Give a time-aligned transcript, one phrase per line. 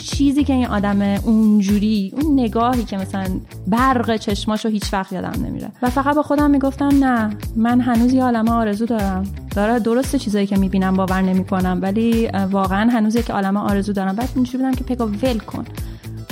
[0.00, 3.26] چیزی که این آدم اونجوری اون نگاهی که مثلا
[3.66, 5.72] برق چشماشو هیچ وقت یادم نمیره.
[5.82, 9.22] و فقط با خودم می‌گفتم نه من هنوز یه عالمه آرزو دارم.
[9.54, 14.16] داره درسته چیزایی که می‌بینم باور نمی‌کنم ولی واقعا هنوز یک عالمه آرزو دارم.
[14.16, 15.64] بعد اینجوری بودم که پگا ول کن.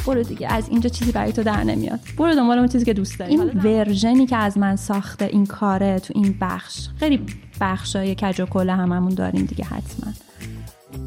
[0.06, 2.00] برو دیگه از اینجا چیزی برای تو در نمیاد.
[2.18, 3.30] برو دنبال اون چیزی که دوست داری.
[3.30, 7.20] این ورژنی که از من ساخته این کاره تو این بخش خیلی
[7.60, 10.12] بخشای کج و هممون داریم دیگه حتما.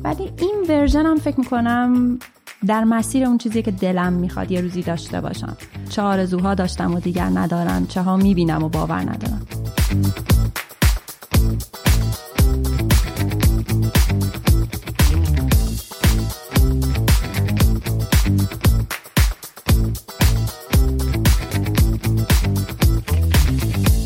[0.03, 2.19] ولی این ورژن هم فکر می‌کنم
[2.67, 5.57] در مسیر اون چیزی که دلم می‌خواد یه روزی داشته باشم.
[5.89, 9.41] چه آرزوها داشتم و دیگر ندارم چه ها می‌بینم و باور ندارم.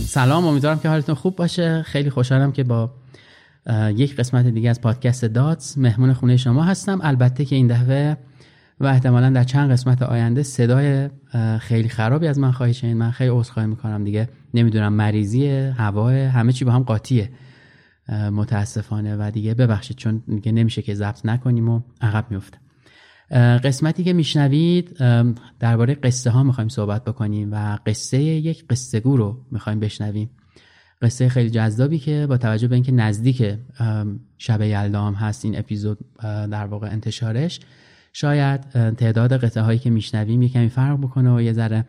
[0.07, 1.81] سلام امیدوارم که حالتون خوب باشه.
[1.81, 2.91] خیلی خوشحالم که با
[3.95, 6.99] یک قسمت دیگه از پادکست داتس مهمون خونه شما هستم.
[7.03, 8.17] البته که این دفعه
[8.79, 11.09] و احتمالا در چند قسمت آینده صدای
[11.59, 12.97] خیلی خرابی از من خواهی شنید.
[12.97, 14.29] من خیلی عذرخواهی می‌کنم دیگه.
[14.53, 17.29] نمی‌دونم مریضی هوا همه چی با هم قاطیه.
[18.09, 19.15] متاسفانه.
[19.15, 22.57] و دیگه ببخشید چون دیگه نمیشه که ضبط نکنیم و عقب میفته
[23.63, 24.97] قسمتی که میشنوید
[25.59, 30.29] درباره قصه ها می‌خوایم صحبت بکنیم و قصه یک قصه گو رو می‌خوایم بشنویم.
[31.01, 33.57] قصه خیلی جذابی که با توجه به اینکه نزدیک
[34.37, 37.59] شب یلدا هست این اپیزود در واقع انتشارش
[38.17, 38.61] شاید
[38.93, 41.85] تعداد قطعه هایی که میشنویم یه کمی فرق بکنه و یه ذره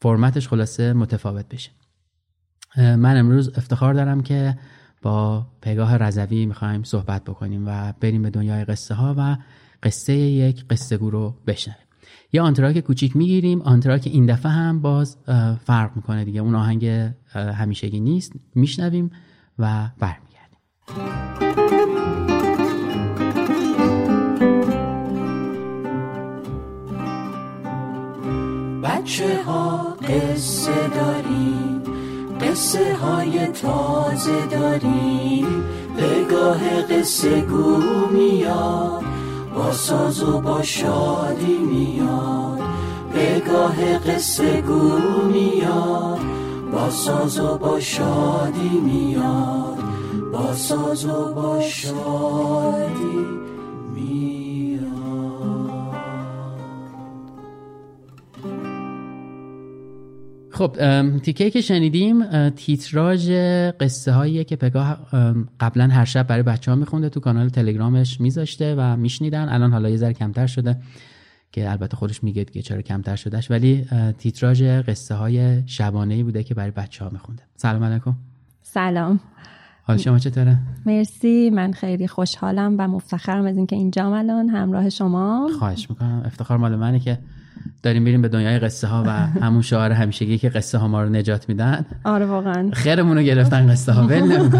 [0.00, 1.70] فرمتش خلاصه متفاوت بشه.
[2.76, 4.58] من امروز افتخار دارم که
[5.02, 9.36] با پگاه رضوی می‌خوایم صحبت بکنیم و بریم به دنیای قصه ها و
[9.82, 11.86] قصه یک قصه گو رو بشنویم.
[12.32, 15.16] یه آنتراک کوچیک می‌گیریم آنتراک این دفعه هم باز
[15.64, 16.40] فرق می‌کنه دیگه.
[16.40, 18.32] اون آهنگ همیشگی نیست.
[18.54, 19.10] میشنویم
[19.58, 21.79] و برمیگردیم.
[29.10, 31.82] بچه ها قصه داریم؟
[32.40, 35.64] قصه های تازه داریم.
[36.30, 37.76] گاه قصه گو
[38.12, 39.04] میاد
[39.54, 42.60] با ساز و با شادی میاد.
[43.46, 44.98] گاه قصه گو
[45.32, 46.20] میاد
[46.72, 49.78] با ساز و با شادی میاد.
[50.32, 52.99] با ساز و با شادی
[60.60, 60.76] خب
[61.18, 63.30] تیکه که شنیدیم تیتراژ
[63.80, 64.98] قصه هاییه که پگاه
[65.60, 69.48] قبلا هر شب برای بچه ها میخونده تو کانال تلگرامش میذاشته و میشنیدن.
[69.48, 70.76] الان حالا یه ذره کمتر شده
[71.52, 73.50] که البته خودش میگه که چرا کمتر شدهش.
[73.50, 73.86] ولی
[74.18, 77.42] تیتراژ قصه های شبانه بوده که برای بچه ها میخونده.
[77.56, 78.16] سلام علیکم.
[78.62, 79.20] سلام.
[79.82, 81.50] حال شما چطوره؟ مرسی.
[81.50, 84.48] من خیلی خوشحالم و مفتخرم از اینکه اینجام الان.
[84.48, 85.50] همراه شما.
[85.58, 86.22] خواهش می‌کنم.
[86.24, 87.18] افتخار مال منه که
[87.82, 89.10] داریم میریم به دنیای قصه ها و
[89.46, 91.86] همون شعار همیشگی که قصه ها ما رو نجات میدن.
[92.04, 92.70] آره واقعا.
[92.72, 94.50] خیرمون رو گرفتن قصه ها ول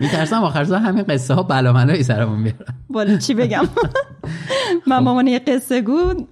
[0.00, 2.74] میترسم آخر سر همین قصه ها بلامنایی سرمون بیارن.
[2.90, 3.64] بالا چی بگم؟
[4.88, 6.26] من مامان یه قصه گو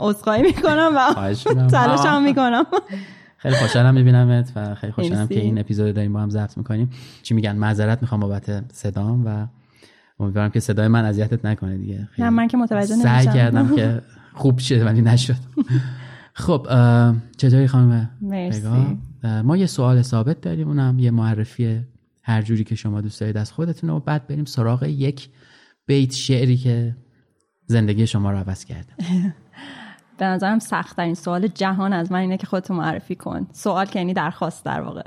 [0.00, 1.14] عذرخواهی می‌کنم و
[1.70, 2.64] تلاش هم می‌کنم.
[3.38, 6.90] خیلی خوشحالم میبینمت و خیلی خوشحالم که این اپیزود داریم با هم ضبط می‌کنیم.
[7.22, 9.46] چی میگن؟ معذرت می‌خوام بابت صدام و
[10.20, 12.08] امیدوارم که صدای من اذیتت نکنه دیگه.
[12.18, 13.08] نه من که متوجه نمیشم.
[13.08, 14.02] سعی کردم که
[14.36, 15.36] خوب شد ولی نشد.
[16.32, 16.66] خب
[17.36, 18.98] چطوری خانم مرسی.
[19.44, 21.80] ما یه سوال ثابت داریم اونم یه معرفی
[22.22, 25.28] هر جوری که شما دوست دارید از خودتون و بعد بریم سراغ یک
[25.86, 26.96] بیت شعری که
[27.66, 28.92] زندگی شما رو عوض کرده.
[30.18, 33.46] به نظرم سخت این سوال جهان از من اینه که خودتو معرفی کن.
[33.52, 35.02] سوال که یعنی درخواست در واقع.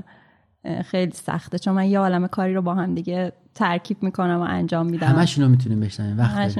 [0.86, 1.60] خیلی سخته.
[1.60, 5.08] چون من یه عالم کاری رو با هم دیگه ترکیب می‌کنم و انجام میدم.
[5.08, 6.18] همشون رو می‌تونیم بشنویم.
[6.18, 6.60] وقت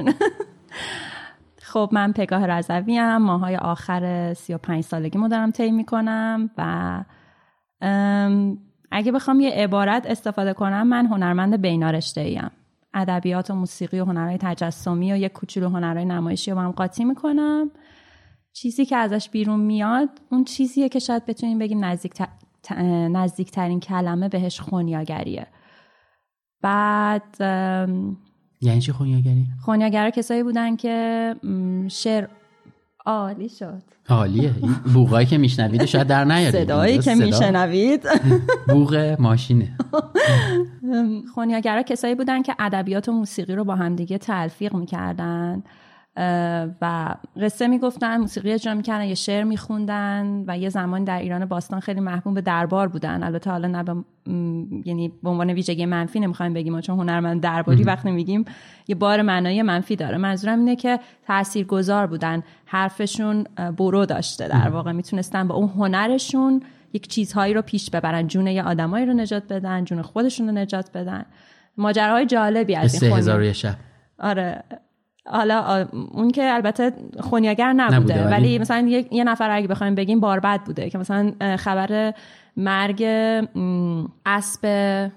[1.70, 7.04] خب من پگاه رضوی ام ماهای آخر 35 سالگی مو دارم طی می‌کنم و
[8.90, 12.50] اگه بخوام یه عبارت استفاده کنم من هنرمند بینارشته ایم
[12.94, 17.70] ادبیات و موسیقی و هنرهای تجسمی و یک کوچولو هنرهای نمایشی رو هم قاطی می‌کنم.
[18.52, 22.22] چیزی که ازش بیرون میاد اون چیزیه که شاید بتونیم بگیم نزدیک
[23.10, 25.46] نزدیکترین کلمه بهش خونیاگریه.
[26.62, 27.36] بعد
[28.60, 31.34] یعنی چی خونیاگری؟ خونیاگرا کسایی بودن که
[31.88, 32.26] شعر
[33.06, 33.82] عالی شد.
[34.08, 34.52] عالیه.
[34.94, 36.50] بوغایی که میشنوید شاید در نیارید.
[36.50, 38.02] صدایی که میشنوید.
[38.72, 39.76] بوغ ماشینه.
[41.34, 45.62] خونیاگرا کسایی بودن که ادبیات و موسیقی رو با همدیگه تلفیق می‌کردن.
[46.80, 51.80] و قصه می‌گفتن موسیقی اجرا می‌کردن یه شعر میخوندن و یه زمان در ایران باستان
[51.80, 53.22] خیلی محبوب دربار بودن.
[53.22, 53.94] البته حالا نه به
[54.84, 58.44] یعنی به عنوان ویژگی منفی نمی‌خوایم بگیم چون هنرمند درباری وقتی میگیم
[58.88, 60.16] یه بار معنای منفی داره.
[60.16, 62.42] منظورم اینه که تاثیرگذار بودن.
[62.64, 63.44] حرفشون
[63.76, 64.92] برو داشته در واقع.
[64.92, 66.62] می‌تونستن با اون هنرشون
[66.92, 68.26] یک چیزهایی رو پیش ببرن.
[68.26, 71.24] جون یه آدمایی رو نجات بدن جون خودشون رو نجات بدن.
[71.76, 73.76] ماجراهای جالبی از این شب.
[74.18, 74.64] آره.
[75.26, 80.60] حالا اون که البته خونیاگر نبوده, نبوده ولی, مثلا یه, نفر اگه بخوایم بگیم باربد
[80.60, 82.14] بوده که مثلا خبر
[82.56, 83.02] مرگ
[84.26, 84.64] اسب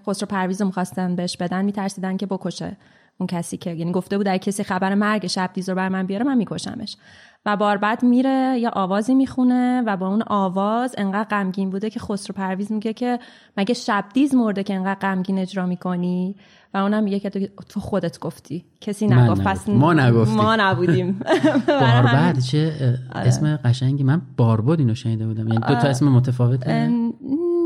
[0.08, 2.78] خسرو پرویز رو می‌خواستن بهش بدن میترسیدن که بکشه
[3.18, 6.06] اون کسی که یعنی گفته بود اگه کسی خبر مرگ شب دیز رو بر من
[6.06, 6.98] بیاره من میکشمش.
[7.45, 12.36] و باربد میره یا آوازی می‌خونه و با اون آواز انقدر غمگین بوده که خسرو
[12.36, 13.19] پرویز میگه که
[13.57, 16.36] مگه شبدیز مرده که انقدر غمگین اجرا می‌کنی؟
[16.74, 17.30] و اونم میگه که
[17.69, 18.66] تو خودت گفتی.
[18.81, 20.36] کسی نگفت پس ما نگفتیم.
[20.36, 21.19] ما نبودیم.
[21.81, 22.74] باربد چه
[23.16, 23.28] آره.
[23.28, 24.04] اسم قشنگی.
[24.04, 25.48] من باربد اینو شنیده بودم.
[25.48, 26.68] یعنی دو تا اسم متفاوت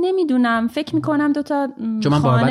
[0.01, 0.67] نمی‌دونم.
[0.67, 2.49] فکر می‌کنم دوتا چون من باربد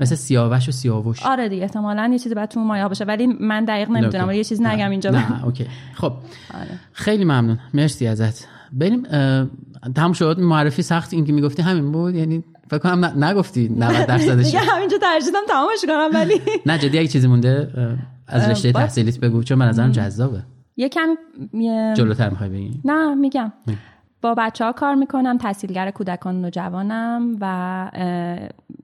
[0.00, 1.22] مثل سیاوش و سیاوش.
[1.22, 4.62] آره دیگه احتمالا یه چیزی بعد تو مایا باشه ولی من دقیق نمی‌دونم یه چیز
[4.62, 5.10] نگم اینجا.
[5.10, 5.66] نه اوکی.
[5.94, 6.12] خب.
[6.54, 6.68] آره.
[6.92, 7.58] خیلی ممنون.
[7.74, 8.46] مرسی ازت.
[8.72, 9.02] بریم
[9.94, 10.40] تمام شد.
[10.40, 14.98] معرفی سخت این که می‌گفتی همین بود یعنی فکر کنم نگفتی 90 درصدش دیگه همینجا
[14.98, 17.70] ترجیدم تمامش کنم ولی نه جدی اگه چیزی مونده
[18.26, 20.42] از رشته تحصیلیت بگو چون من نظرم جذابه.
[20.76, 21.14] یکم
[21.96, 23.52] جلوتر می‌خوای بگی؟ نه میگم.
[24.22, 27.90] با بچه ها کار می‌کنم تحصیلگر کودکان و جوانم و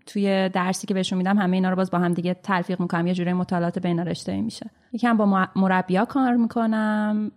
[0.07, 3.15] توی درسی که بهشون میدم همه اینا رو باز با هم دیگه تلفیق می‌کنم یه
[3.15, 4.71] جوری مطالعات بین رشته میشه.
[4.93, 7.31] یکم با مربیا کار می‌کنم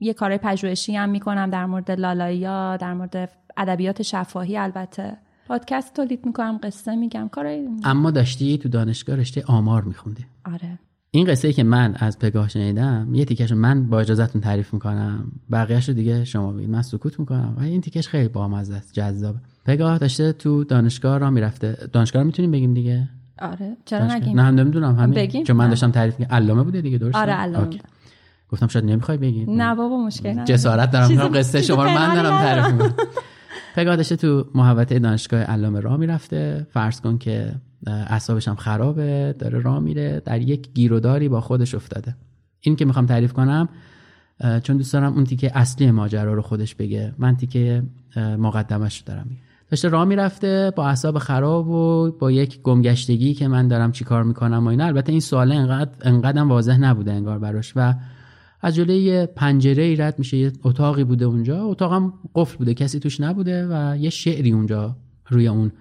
[0.00, 2.40] یه کار پژوهشی هم می‌کنم در مورد لالایی
[2.78, 5.16] در مورد ادبیات شفاهی البته.
[5.48, 10.26] پادکست تولید می‌کنم قصه میگم کار اما داشتی تو دانشگاه رشته آمار میخوندی.
[10.44, 10.78] آره.
[11.16, 15.32] این قصه ای که من از پگاه شنیدم یه تیکش من با اجازهتون تعریف می‌کنم.
[15.52, 16.70] بقیهش رو دیگه شما بگید.
[16.70, 17.54] من سکوت می‌کنم.
[17.58, 18.92] و این تیکش خیلی بامزه است.
[18.92, 21.76] جذاب پگاه داشته تو دانشگاه را می‌رفته.
[21.92, 23.08] دانشگاه رو می‌تونیم بگیم دیگه؟
[23.38, 23.76] آره.
[23.84, 24.94] چرا نگیم؟ نه نمی‌دونم.
[24.94, 25.44] همین.
[25.44, 27.78] چون من داشتم تعریف می‌کنم علامه بوده دیگه درسته؟ آره علامه
[28.48, 30.46] گفتم شاید نمی‌خوای بگی نه بابا مشکل نداره.
[30.46, 31.08] جسارت دارم.
[31.08, 32.94] میگم قصه شما رو من دارم تعریف می‌کنم.
[33.76, 36.66] پگاه داشته تو محوطه دانشگاه علامه راه می‌رفته.
[36.70, 37.54] فرض کن که
[37.86, 42.16] اعصابش هم خرابه داره راه میره در یک گیروداری با خودش افتاده.
[42.60, 43.68] این که می‌خوام تعریف کنم
[44.62, 47.14] چون دوست دارم اون تیکه اصلی ماجرا رو خودش بگه.
[47.18, 47.82] من تیکه
[48.16, 49.26] مقدمش رو دارم
[49.70, 54.64] داشته راه می‌رفته با اعصاب خراب و با یک گمگشتگی که من دارم چیکار می‌کنم
[54.64, 54.84] و اینا.
[54.84, 57.94] البته این سوال انقدر انقدر واضح نبوده انگار براش و
[58.60, 61.64] از جلوی پنجره ای رد میشه یه اتاقی بوده اونجا.
[61.64, 64.96] اتاقم قفل بوده کسی توش نبوده و یه شعری اونجا
[65.28, 65.72] روی اون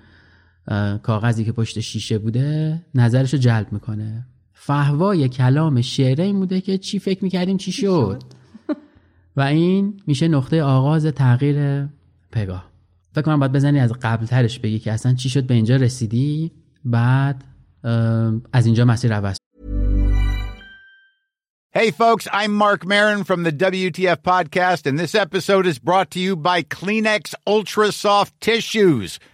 [1.04, 4.28] کاغذی که پشت شیشه بوده نظرش رو جلب می‌کنه.
[4.54, 8.24] فهوای کلام شعره این بوده که چی فکر می‌کردیم چی شد.
[9.36, 11.88] و این میشه نقطه آغاز تغییر
[12.32, 12.72] پگاه.
[13.12, 16.52] فکر کنم باید بزنی از قبل ترش بگی که اصلا چی شد به اینجا رسیدی
[16.86, 17.44] بعد
[18.54, 19.38] از اینجا مسیر عوض.
[21.78, 26.20] Hey folks, I'm Mark Marin from the WTF podcast and this episode is brought to
[26.26, 29.20] you by Kleenex Ultra Soft Tissues.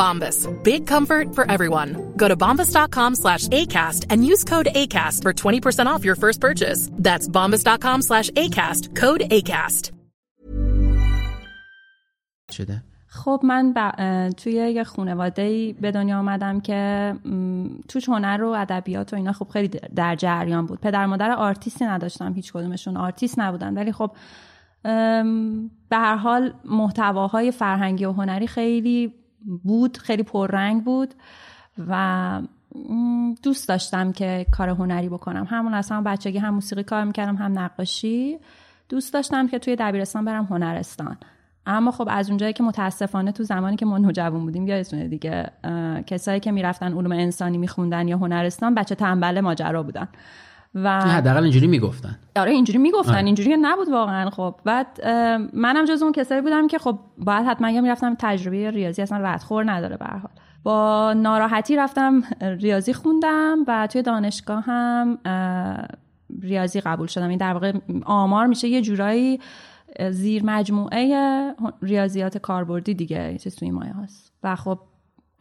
[0.00, 0.38] Bombas.
[0.70, 1.90] Big comfort for everyone.
[2.16, 6.90] Go to bombas.com slash ACAST and use code ACAST for 20% off your first purchase.
[7.06, 8.82] That's bombas.com slash ACAST.
[9.02, 9.84] Code ACAST.
[12.52, 18.48] شده خب من ب- توی یه خانواده به دنیا آمدم که م، توش هنر و
[18.48, 23.38] ادبیات و اینا خب خیلی در جریان بود پدر مادر آرتیستی نداشتم هیچ کدومشون آرتیست
[23.38, 24.10] نبودن ولی خب
[25.88, 31.14] به هر حال محتواهای فرهنگی و هنری خیلی بود خیلی پررنگ بود
[31.88, 32.42] و
[33.42, 35.46] دوست داشتم که کار هنری بکنم.
[35.50, 38.38] همون اصلا بچگی هم موسیقی کار می‌کردم هم نقاشی.
[38.88, 41.16] دوست داشتم که توی دبیرستان برم هنرستان.
[41.66, 45.50] اما خب از اونجایی که متاسفانه تو زمانی که ما نوجوان بودیم یادتونه دیگه
[46.06, 50.08] کسایی که می‌رفتن علوم انسانی میخوندن یا هنرستان بچه تنبل ماجرا بودن.
[50.74, 52.18] و حداقل اینجوری می‌گفتن.
[52.36, 53.26] آره اینجوری می‌گفتن.
[53.26, 54.54] اینجوری نبود واقعا خب.
[54.64, 55.06] بعد
[55.52, 59.70] منم جز اون کسایی بودم که خب باید حتما یا می‌رفتم تجربه ریاضی اصلا ردخور
[59.72, 60.30] نداره به حال.
[60.62, 65.18] با ناراحتی رفتم ریاضی خوندم و توی دانشگاه هم
[66.42, 67.28] ریاضی قبول شدم.
[67.28, 67.72] این در واقع
[68.04, 69.40] آمار میشه یه جورایی
[70.10, 74.78] زیر مجموعه ریاضیات کاربردی دیگه چیز توی مایه هست و خب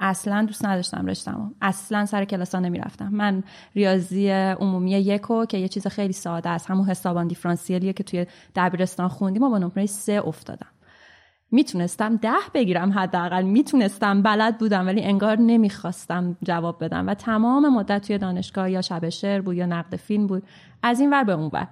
[0.06, 3.10] اصلا دوست نداشتم رشتمو اصلا سر کلاس نمی‌رفتم.
[3.12, 3.44] من
[3.76, 9.08] ریاضی عمومی یکو که یه چیز خیلی ساده است همون حسابان دیفرانسیلیه که توی دبیرستان
[9.08, 10.68] خوندیم و با نمره سه افتادم.
[11.52, 13.44] می‌تونستم ده بگیرم حداقل.
[13.44, 19.10] می‌تونستم بلد بودم ولی انگار نمی‌خواستم جواب بدم و تمام مدت توی دانشگاه یا شب
[19.10, 20.44] شعر بود یا نقد فیلم بود.
[20.84, 21.68] از این ور به اون ور.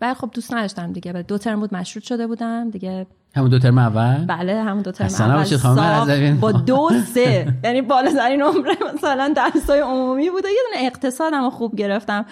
[0.00, 1.12] ولی خب دوست نداشتم دیگه.
[1.12, 2.70] دو ترم بود مشروط شده بودم.
[2.70, 3.06] دیگه
[3.36, 6.34] همون دو ترم اول؟ بله همون دو ترم اول.
[6.34, 7.54] با دو سه.
[7.64, 12.26] یعنی بالاترین نمره مثلا درسای عمومی بوده یه دونه اقتصادم خوب گرفتم.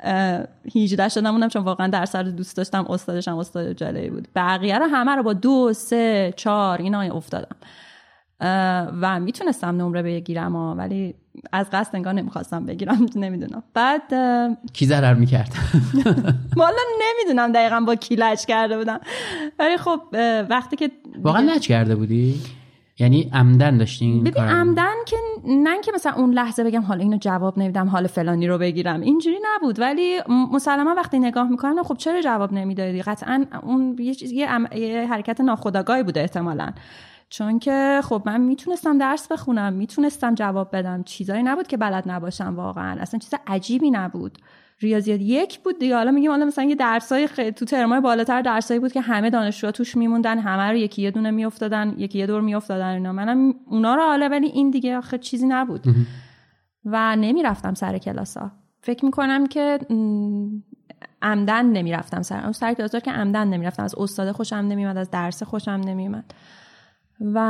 [0.00, 0.44] اه،
[0.76, 4.28] 18 شدم موندم چون واقعا درس رو دوست داشتم استادشم استاد جالبی بود.
[4.36, 7.56] بقیه رو همه رو با دو سه چهار اینا افتادم.
[9.00, 11.14] و می‌تونستم نمره بگیرم ولی
[11.52, 13.62] از قصد انگار نمی‌خواستم بگیرم نمی‌دونم.
[13.74, 14.02] بعد
[14.72, 15.54] کی ضرر می‌کرد؟
[16.56, 19.00] والا نمی‌دونم دقیقا با کی لج کرده بودم.
[19.58, 20.00] ولی خب
[20.50, 20.90] وقتی که
[21.22, 22.40] واقعا لج کرده بودی؟
[22.98, 25.16] یعنی عمدن داشتی این ببین؟ عمدن که
[25.48, 29.38] نه که مثلا اون لحظه بگم حالا اینو جواب نمیدم حال فلانی رو بگیرم اینجوری
[29.54, 29.80] نبود.
[29.80, 30.18] ولی
[30.52, 35.06] مسلما وقتی نگاه می‌کنم خب چرا جواب نمی‌دادی؟ قطعا اون یه, چیز- یه, عم- یه
[35.10, 36.72] حرکت ناخودآگاهی بوده احتمالا.
[37.32, 42.56] چون که خب من می‌تونستم درس بخونم می‌تونستم جواب بدم چیزایی نبود که بلد نباشم
[42.56, 44.38] واقعا اصلا چیز عجیبی نبود.
[44.80, 48.80] ریاضیات یک بود دیگه حالا میگیم حالا مثلا یه درسای خیلی تو ترمای بالاتر درسایی
[48.80, 52.40] بود که همه دانشجوها توش میموندن همه رو یکی یه دونه میافتادن یکی یه دور
[52.40, 53.12] میافتادن اینا.
[53.12, 55.84] منم اونا رو حالا ولی این دیگه آخه چیزی نبود.
[56.84, 59.78] و نمی‌رفتم سر کلاسا فکر می‌کنم که
[61.22, 65.42] عمدن نمی‌رفتم سر اون سر کلاس که عمدن نمی‌رفتم از استاد خوشم نمیومد از درس
[65.42, 66.24] خوشم نمیومد
[67.34, 67.40] و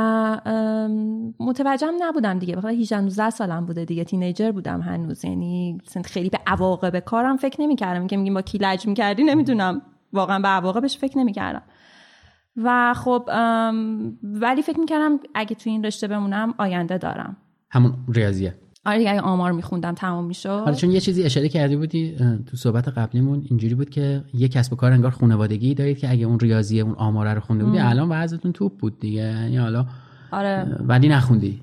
[1.39, 2.55] متوجهم نبودم دیگه.
[2.55, 4.03] بخاطر 18 19 سالم بوده دیگه.
[4.03, 5.25] تینیجر بودم هنوز.
[5.25, 8.07] یعنی خیلی به عواقب کارم فکر نمی‌کردم.
[8.07, 9.81] که میگیم با کی لج می‌کردی نمی‌دونم.
[10.13, 11.63] واقعا به عواقبش فکر نمی‌کردم.
[12.57, 13.29] و خب
[14.23, 17.37] ولی فکر می‌کردم اگه تو این رشته بمونم آینده دارم.
[17.71, 18.55] همون ریاضیه.
[18.85, 20.61] آره دیگه آمار میخوندم تمام می‌شد.
[20.65, 22.15] حالا چون یه چیزی اشاره کردی بودی
[22.51, 26.25] تو صحبت قبلیمون اینجوری بود که یه کسب و کار انگار خانوادگی دارید که اگه
[26.25, 29.21] اون ریاضیه اون آماره رو خونده بودی الان وضعتون توپ بود دیگه.
[29.21, 29.85] یعنی حالا
[30.31, 30.77] آره.
[30.79, 31.61] ولی نخوندی.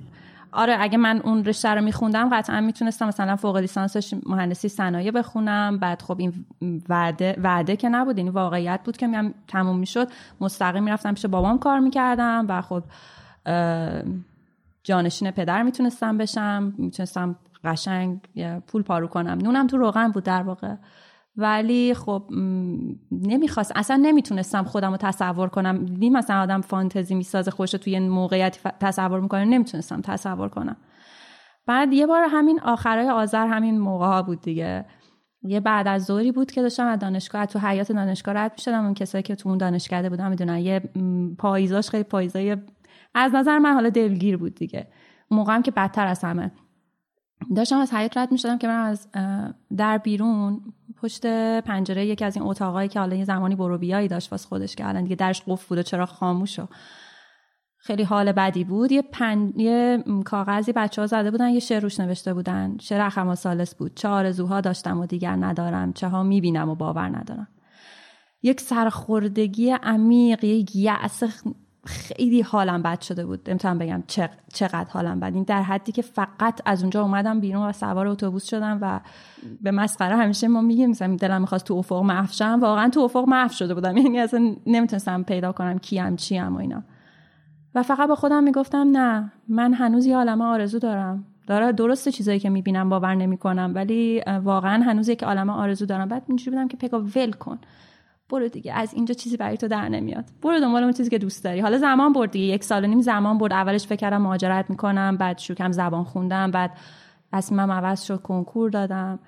[0.52, 5.78] آره اگه من اون رشته رو میخوندم قطعا می‌تونستم مثلا فوق لیسانسش مهندسی صنایع بخونم.
[5.78, 6.32] بعد خب این
[6.88, 10.08] وعده وعده که نبود یعنی واقعیت بود که میام تموم می‌شد.
[10.40, 12.82] مستقیم می‌رفتم پیش بابام کار می‌کردم و خب
[14.82, 18.20] جانشین پدر می‌تونستم بشم می‌تونستم قشنگ
[18.66, 19.38] پول پارو کنم.
[19.42, 20.74] نونم تو روغن بود در واقع.
[21.36, 22.24] ولی خب
[23.12, 23.72] نمی‌خواست.
[23.76, 25.84] اصلا نمی‌تونستم خودم رو تصور کنم.
[25.84, 28.10] دیدی مثلا آدم فانتزی می‌سازه خوش توی
[28.50, 29.44] ف- تصور می‌کنه.
[29.44, 30.76] نمی‌تونستم تصور کنم.
[31.66, 34.84] بعد یه بار همین آخرای آذر همین موقع ها بود دیگه.
[35.42, 38.84] یه بعد از ظهری بود که داشتم از دانشگاه تو حیات دانشگاه رد می‌شدم.
[38.84, 40.58] اون کسایی که تو اون دانشکده بودن می‌دونن.
[40.58, 40.80] یه
[41.38, 42.56] پاییزاش خیلی پاییزای
[43.14, 44.88] از نظر من حالا دلگیر بود دیگه.
[45.28, 46.52] اون موقع هم که بدتر از همه.
[47.56, 49.08] داشتم از حیات رد می‌شدم که من از
[49.76, 50.60] در بیرون
[51.02, 51.26] پشت
[51.60, 55.02] پنجره یکی از این اتاقایی که حالا یه زمانی بروبیایی داشت واسه خودش که الان
[55.02, 56.66] دیگه درش قفل بود و چرا خاموش و
[57.76, 58.92] خیلی حال بدی بود.
[58.92, 59.52] یه, پن...
[59.56, 62.76] یه کاغذی بچه ها زده بودن یه شعر روش نوشته بودن.
[62.80, 63.94] شعر اخما سالس بود.
[63.94, 67.48] چه آرزوها داشتم و دیگر ندارم چه ها می‌بینم و باور ندارم.
[68.42, 71.22] یک سرخوردگی عمیق یک یأس
[71.90, 73.50] خیلی حالم بد شده بود.
[73.50, 75.34] نمی‌تونم بگم چق- چقدر حالم بد.
[75.34, 79.00] این در حدی که فقط از اونجا اومدم بیرون و سوار اتوبوس شدم و
[79.62, 82.26] به مسخره همیشه ما میگیم مثلا دلم می‌خواست تو افق محو
[82.60, 83.96] واقعا تو افق محو شده بودم.
[83.96, 86.82] یعنی اصلا نمی‌تونستم پیدا کنم کیم چیم و اینا.
[87.74, 91.24] و فقط با خودم می‌گفتم نه من هنوز یه عالمه آرزو دارم.
[91.46, 96.08] داره درسته چیزایی که می‌بینم باور نمی‌کنم ولی واقعا هنوز یک عالمه آرزو دارم.
[96.08, 97.58] بعد اینجوری بودم که پگا ول کن.
[98.30, 100.24] برو دیگه از اینجا چیزی برای تو در نمیاد.
[100.42, 101.60] برو دنبال اون چیزی که دوست داری.
[101.60, 103.52] حالا زمان برد دیگه یک سال و نیم زمان برد.
[103.52, 106.70] اولش فکر کردم مهاجرت می‌کنم بعد شروع کردم زبان خوندم بعد
[107.32, 109.18] تصمیمم عوض شد کنکور دادم.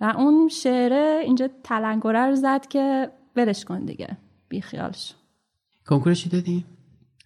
[0.00, 4.16] و اون شعره اینجا تلنگره رو زد که ولش کن دیگه
[4.48, 5.14] بیخیال شو.
[5.86, 6.64] کنکورش چی دادی؟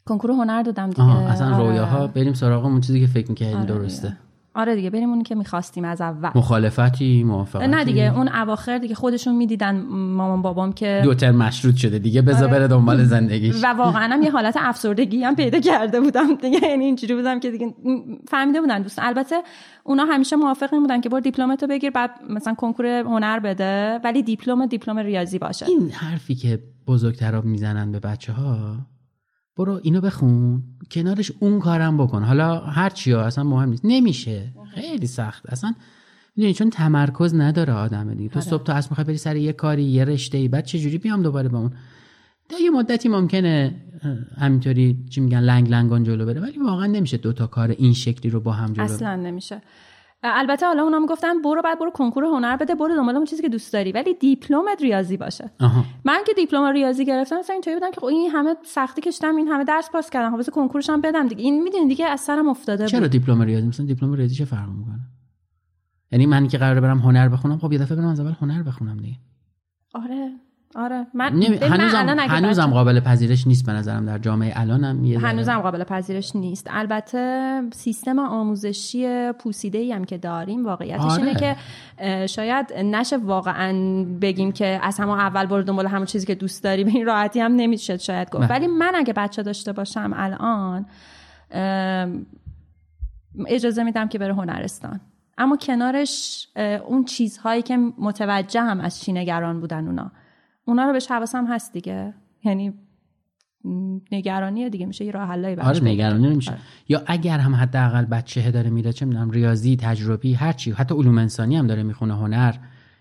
[0.04, 1.02] کنکور هنر دادم دیگه.
[1.02, 1.68] آها اصلا آره.
[1.68, 4.16] رویاها بریم سراغ اون چیزی که فکر می‌کردیم آره درسته.
[4.56, 6.30] آره دیگه بریم اونی که می‌خواستیم از اول.
[6.34, 11.76] مخالفتی موافقتی؟ نه دیگه اون اواخر دیگه خودشون می‌دیدن مامان بابام که دو ترم مشروط
[11.76, 13.64] شده دیگه بذار بره دنبال زندگیش.
[13.64, 16.68] و واقعا هم یه حالت افسردگی هم پیدا کرده بودم دیگه.
[16.68, 17.74] یعنی اینجوری بودم که دیگه
[18.28, 19.36] فهمیده بودن دوست البته
[19.84, 24.22] اونا همیشه موافق این بودن که برو دیپلمتو بگیر بعد مثلا کنکور هنر بده ولی
[24.22, 25.66] دیپلم دیپلم ریاضی باشه.
[25.66, 28.76] این حرفی که بزرگترا می‌زنن به بچه ها
[29.56, 32.22] برو اینو بخون کنارش اون کارم بکن.
[32.22, 33.82] حالا هر چی ها اصلا مهم نیست.
[33.84, 34.52] نمیشه.
[34.74, 35.50] خیلی سخت.
[35.50, 35.74] اصلا
[36.36, 38.28] می‌دونی چون تمرکز نداره آدم دیگه.
[38.28, 41.22] تو صبح تا اصلا می‌خوای بری سر یه کاری یه رشته ای بعد چجوری بیام
[41.22, 41.70] دوباره به اون؟
[42.48, 43.82] تا یه مدتی ممکنه
[44.38, 46.40] همینطوری چی میگن لنگ لنگان جلو بره.
[46.40, 49.62] ولی واقعا نمیشه دوتا کار این شکلی رو با هم جلو اصلا نمیشه.
[50.22, 53.48] البته حالا اونا می‌گفتن برو بعد برو کنکور هنر بده برو دنبال اون چیزی که
[53.48, 53.92] دوست داری.
[53.92, 55.50] ولی دیپلمت ریاضی باشه.
[55.60, 55.84] آها.
[56.04, 59.48] من که دیپلم ریاضی گرفتم مثلا اینطوری بودم که خب این همه سختی کشیدم این
[59.48, 61.42] همه درس پاس کردم خب کنکورش هم بدم دیگه.
[61.42, 65.00] این می‌دونی دیگه از سرم افتاده چرا دیپلم ریاضی؟ مثلا دیپلم ریاضی چه فرق می‌کنه؟
[66.12, 68.96] یعنی من که قراره برم هنر بخونم خب یه دفعه برم از اول هنر بخونم
[68.96, 69.16] دیگه.
[69.94, 70.32] آره.
[70.76, 71.06] آره.
[71.14, 71.58] من, نمی...
[71.58, 71.80] من
[72.28, 74.52] هنوزم, بچه- قابل پذیرش نیست به نظرم در جامعه.
[74.60, 76.66] الانم یه هنوزم قابل پذیرش نیست.
[76.70, 81.22] البته سیستم آموزشی پوسیده ای هم که داریم واقعیتش آره.
[81.22, 81.56] اینه که
[82.26, 83.72] شاید نشه واقعا
[84.20, 87.40] بگیم که از همون اول برو دنبال همون چیزی که دوست داری به این راحتی
[87.40, 88.50] هم نمیشه شاید گفت.
[88.50, 90.86] ولی من اگه بچه داشته باشم الان
[93.46, 95.00] اجازه میدم که بره هنرستان.
[95.38, 96.48] اما کنارش
[96.86, 100.12] اون چیزهایی که متوجه هم از چی نگران بودن اونا.
[100.68, 102.14] اونا رو بهش حواسم هست دیگه.
[102.44, 102.72] یعنی
[104.12, 106.52] نگرانیه دیگه میشه یه راه حلایی براش آره نگرانی نمیشه.
[106.88, 111.18] یا اگر هم حداقل بچه داره میره چه می‌دونم ریاضی تجربی هر چی حتی علوم
[111.18, 112.54] انسانی هم داره می‌خونه هنر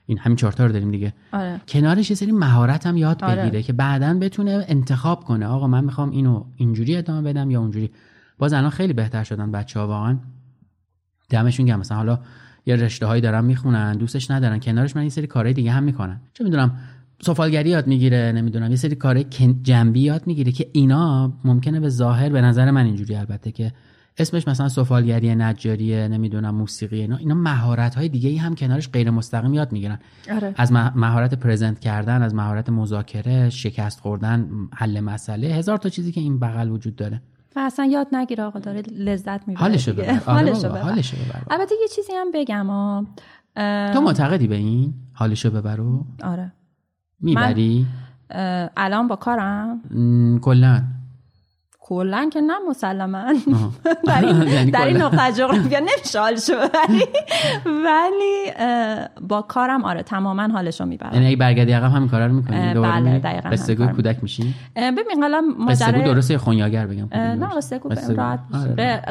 [0.06, 1.14] این همین چهارتا رو داریم دیگه.
[1.34, 1.62] آره.
[1.68, 3.42] کنارش یه سری مهارت هم یاد آره.
[3.42, 5.46] بگیره که بعدا بتونه انتخاب کنه.
[5.48, 7.92] آقا من می‌خوام اینو اینجوری ادامه بدم یا اونجوری.
[8.38, 10.18] باز الان خیلی بهتر شدن بچه ها واقعا.
[11.30, 11.80] دمشون گرم.
[11.80, 12.20] مثلا حالا
[12.66, 14.60] یه رشته هایی دارن می‌خونن دوستش ندارن.
[14.60, 16.22] کنارش من یه سری کارهای دیگه هم می‌کنن.
[16.34, 16.78] چه می‌دونم
[17.22, 19.24] سفالگری یاد می‌گیره نمی‌دونم یه سری کار
[19.62, 23.72] جنبی یاد می‌گیره که اینا ممکنه به ظاهر به نظر من اینجوری البته که
[24.18, 29.10] اسمش مثلا سفالگری نجاریه نمی‌دونم موسیقی اینا اینا مهارت های دیگه ای هم کنارش غیر
[29.10, 30.00] مستقیم یاد می‌گیرن
[30.36, 35.90] آره از مه- مهارت پرزنت کردن از مهارت مذاکره شکست خوردن حل مسئله هزار تا
[35.90, 37.22] چیزی که این بغل وجود داره
[37.56, 39.94] و اصلا یاد نگیره آقا داره لذت می‌بره حالشو.
[39.94, 40.82] ببر آره حالشو ببر.
[40.82, 41.44] حالشو ببر.
[41.50, 43.06] البته یه چیزی هم بگم آه.
[43.94, 46.52] تو معتقدی به این حالشو ببرو آره
[47.26, 47.86] می‌بری؟
[48.78, 49.82] الان با کارم؟
[50.42, 50.82] کلا.
[51.88, 53.24] کلا که نه مسلما.
[54.08, 54.98] در این, یعنی در این.
[54.98, 57.04] نقطه جغرافیا نمیشه حالشو ببری
[57.66, 58.52] ولی
[59.28, 63.20] با کارم آره تماما حالشو یعنی می‌برم اگه برگردی عقب همین کارا رو می‌کنی؟ بله،
[63.20, 67.48] دقیقاً قصه گوی کودک میشی؟ ببین حالا قصه گوی ماجرای درسته یا خونیاگر بگم؟ نه
[67.48, 68.14] قصه گوی قصه.
[68.14, 68.40] راحت.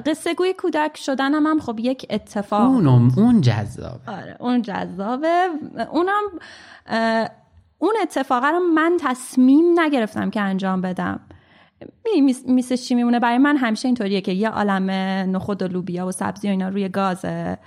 [0.06, 2.62] قصه گوی کودک شدنم هم خب یک اتفاق.
[2.70, 5.46] اونم اون جذاب آره اون جذابه.
[5.92, 6.22] اونم
[7.84, 11.20] اون اتفاقه رو من تصمیم نگرفتم که انجام بدم.
[12.04, 14.90] می میسه چی میمونه؟ برای من همیشه اینطوریه که یه عالم
[15.36, 17.58] نخود و لوبیا و سبزی و اینا روی گازه.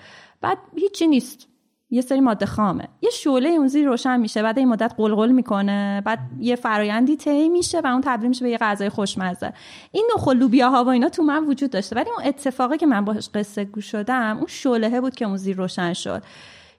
[0.41, 1.47] بعد هیچی نیست.
[1.89, 2.87] یه سری ماده خامه.
[3.01, 6.01] یه شعله اون زیر روشن میشه بعد این مدت قلقل می‌کنه.
[6.05, 9.53] بعد یه فرایندی طی میشه و اون تبدیل میشه به یه غذای خوشمزه.
[9.91, 11.95] این نخود لوبیا ها و اینا تو من وجود داشته.
[11.95, 15.57] ولی اون اتفاقی که من باش قصه گو شدم اون شعله بود که اون زیر
[15.57, 16.23] روشن شد.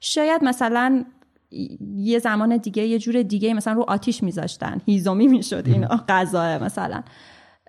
[0.00, 1.04] شاید مثلا
[1.96, 7.02] یه زمان دیگه یه جور دیگه مثلا رو آتیش میذاشتن هیزومی می‌شد اینا غذا مثلا.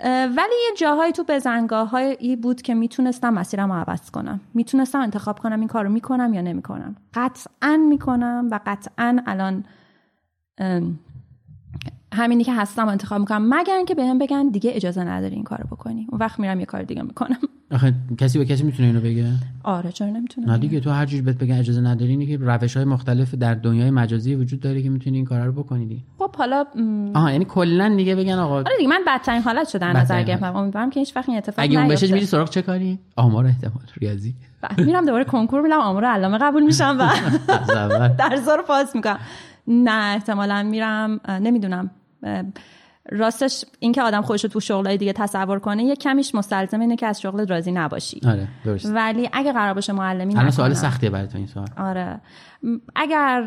[0.03, 4.41] ولی یه جاهایی تو بزنگاه هایی بود که می‌تونستم مسیرم رو عوض کنم.
[4.53, 6.95] می‌تونستم انتخاب کنم این کار رو می‌کنم یا نمی‌کنم.
[7.13, 9.65] قطعا می‌کنم و قطعا الان
[12.13, 13.53] همینی که هستم انتخاب می‌کنم.
[13.53, 16.07] مگر اینکه بهم بگن دیگه اجازه نداری این کارو بکنی.
[16.09, 17.37] اون وقت میرم یه کار دیگه می‌کنم.
[17.71, 19.25] آخه کسی به کسی می‌تونه اینو بگه؟
[19.63, 22.77] آره چرا نمی‌تونم نه دیگه تو هر جوری بهت بگن اجازه نداری اینه که روش
[22.77, 26.01] های مختلف در دنیای مجازی وجود داره که می‌تونی این کارا رو بکنی دیگه.
[26.19, 29.79] خب حالا م، آها یعنی کلا دیگه بگن آقا آره دیگه من بدترین حالت شده
[29.79, 30.23] در نظر.
[30.23, 30.55] گرفتم.
[30.55, 32.13] امیدوارم که هیچ وقت این اتفاق اگه اون بشه.
[32.13, 34.35] میری سراغ چه کاری؟ آمار احتمال ریاضی.
[34.77, 37.09] میرم دوباره کنکور میرم آمار علامه قبول میشم و
[38.19, 39.19] درزا رو پاس می‌کنم.
[39.67, 41.89] نه احتمالا میرم نمی‌دونم.
[43.11, 47.07] راستش اینکه آدم خودش رو تو شغلای دیگه تصور کنه یه کمیش مستلزم اینه که
[47.07, 48.21] از شغل راضی نباشی.
[48.25, 48.91] آره درست.
[48.95, 51.67] ولی اگه قرار باشه معلمی الان سوال سختیه برای تو این سوال.
[51.77, 52.21] آره.
[52.95, 53.41] اگر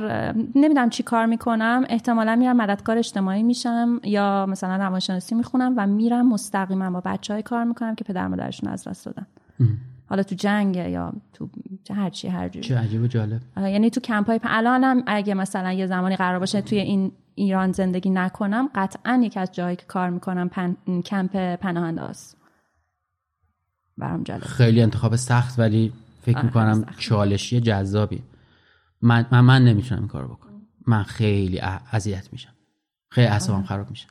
[0.55, 6.29] نمی‌دونم چی کار می‌کنم احتمالا میرم مددکار اجتماعی میشم یا مثلا روانشناسی می‌خونم و میرم
[6.29, 9.27] مستقیما با بچه های کار می‌کنم که پدر مادرشون از دست دادن.
[10.07, 11.49] حالا تو جنگ یا تو
[11.95, 12.69] هر چی هر جوری.
[12.69, 13.41] چه عجیب و جالب.
[13.57, 18.11] یعنی تو کمپ های الانم اگه مثلا یه زمانی قرار باشه توی این ایران زندگی
[18.11, 20.77] نکنم قطعا یکی از جایی که کار می‌کنم پن...
[21.05, 22.37] کمپ پناهنده است
[23.99, 24.43] برام جالب.
[24.45, 25.93] خیلی انتخاب سخت ولی
[26.23, 26.85] فکر آره، می‌کنم.
[26.99, 28.23] چالشی جذابی.
[29.03, 30.63] من من, من نمی‌تونم این کارو بکنم.
[30.87, 31.61] من خیلی
[31.93, 32.53] اذیت میشم.
[33.09, 34.07] خیلی اعصابم خراب میشه.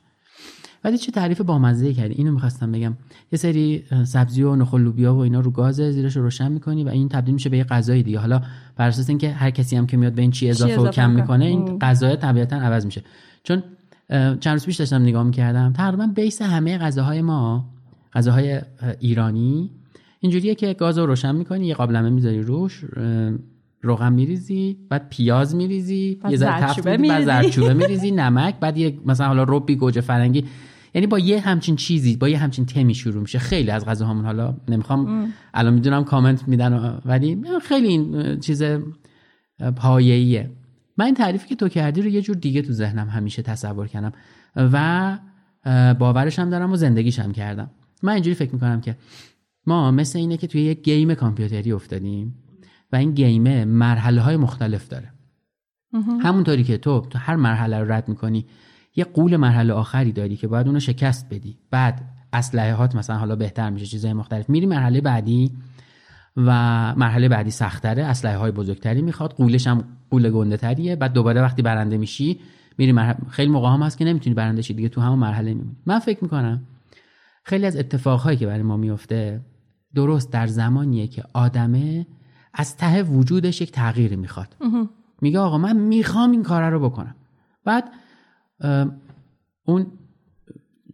[0.84, 2.96] ولی چه تعریف بامزه کردی اینو می‌خواستم بگم
[3.32, 6.88] یه سری سبزی و نخل لوبیا و اینا رو گاز زیرش رو روشن می‌کنی و
[6.88, 8.42] این تبدیل میشه به یه غذای دیگه حالا
[8.76, 11.10] بر اساس اینکه هر کسی هم که میاد به این چی اضافه, و اضافه کم
[11.10, 11.44] می‌کنه.
[11.44, 11.78] این ام.
[11.78, 13.02] غذا طبیعتا عوض میشه
[13.42, 13.62] چون
[14.10, 17.68] چند روز پیش داشتم نگاه می‌کردم تقریبا بیس همه غذاهای ما
[18.12, 18.62] غذاهای اه،
[19.00, 19.70] ایرانی
[20.20, 22.84] اینجوریه که گاز رو روشن می‌کنی یه قابلمه می‌ذاری روش
[23.82, 27.24] روغن میریزی بعد پیاز میریزی یه ذره تفت بعد.
[27.24, 30.44] زردچوبه میریزی نمک بعد یه مثلا حالا ربی گوجه فرنگی
[30.94, 33.38] یعنی با یه همچین چیزی با یه همچین تمی شروع میشه.
[33.38, 38.62] خیلی از غذاهامون حالا نمی‌خوام الان می‌دونم کامنت میدن ولی خیلی این چیز
[39.76, 40.50] پایه‌ایه.
[40.96, 44.12] من این تعریفی که تو کردی رو یه جور دیگه تو ذهنم همیشه تصور کردم
[44.56, 45.18] و
[45.94, 47.70] باورش هم دارم و زندگیش هم کردم.
[48.02, 48.96] من اینجوری فکر می‌کنم که
[49.66, 52.34] ما مثل اینه که توی یه گیم کامپیوتری افتادیم
[52.92, 55.12] و این گیمه مرحله های مختلف داره.
[56.22, 58.46] همونطوری که تو تو هر مرحله رو رد می‌کنی
[58.96, 61.58] یه قول مرحله آخری داری که باید اونو شکست بدی.
[61.70, 62.00] بعد
[62.32, 64.50] اسلحه هات مثلا حالا بهتر میشه چیزهای مختلف.
[64.50, 65.52] میری مرحله بعدی
[66.36, 66.50] و
[66.96, 71.62] مرحله بعدی سختره اسلحه های بزرگتری می‌خواد قولش هم قول گنده تریه بعد دوباره وقتی
[71.62, 72.40] برنده میشی
[72.78, 75.76] میری مرحله خیلی موقع هم هست که نمی‌تونی برنده شی دیگه تو همون مرحله میمونی.
[75.86, 76.62] من فکر می‌کنم
[77.44, 79.40] خیلی از اتفاقهایی که برای ما میفته
[79.94, 82.06] درست در زمانیه که آدمه
[82.54, 84.56] از ته وجودش یک تغییری می‌خواد.
[85.20, 87.14] میگه آقا من می‌خوام این کار رو بکنم.
[87.64, 87.84] بعد
[89.64, 89.86] اون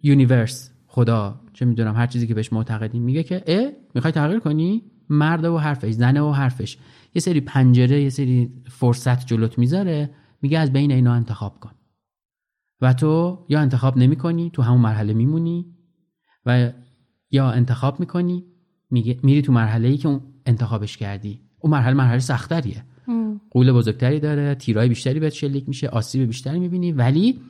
[0.02, 4.82] یونیورس خدا چه می‌دونم هر چیزی که بهش معتقدیم میگه که اه می‌خوای تغییر کنی؟
[5.08, 6.78] مرد و حرفش زنه و حرفش.
[7.14, 10.10] یه سری پنجره یه سری فرصت جلوت می‌ذاره
[10.42, 11.70] میگه از بین اینا انتخاب کن.
[12.80, 15.66] و تو یا انتخاب نمی کنی تو همون مرحله میمونی
[16.46, 16.70] و
[17.30, 18.44] یا انتخاب می‌کنی
[18.90, 21.40] میگه میری تو مرحله ای که اون انتخابش کردی.
[21.58, 22.84] اون مرحله مرحله سختریه
[23.50, 27.40] قول بزرگتری داره تیرای بیشتری بهت شلیک میشه آسیب بیشتری می‌بینی ولی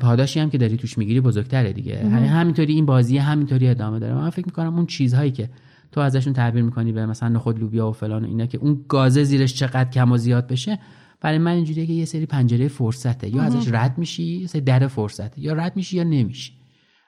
[0.00, 2.08] پاداشی هم که داری توش می‌گیری بزرگتره دیگه.
[2.08, 4.14] همینطوری این بازی همینطوری ادامه داره.
[4.14, 5.50] من فکر می‌کنم اون چیزهایی که
[5.92, 9.24] تو ازشون تعبیر می‌کنی به مثلا نخود لوبیا و فلان و اینا که اون گازه
[9.24, 10.78] زیرش چقدر کم و زیاد بشه
[11.20, 13.34] برای من اینجوریه که یه سری پنجره فرصته.
[13.34, 15.40] یا ازش رد میشی یه سری در فرصته.
[15.40, 16.52] یا رد میشی یا نمیشی.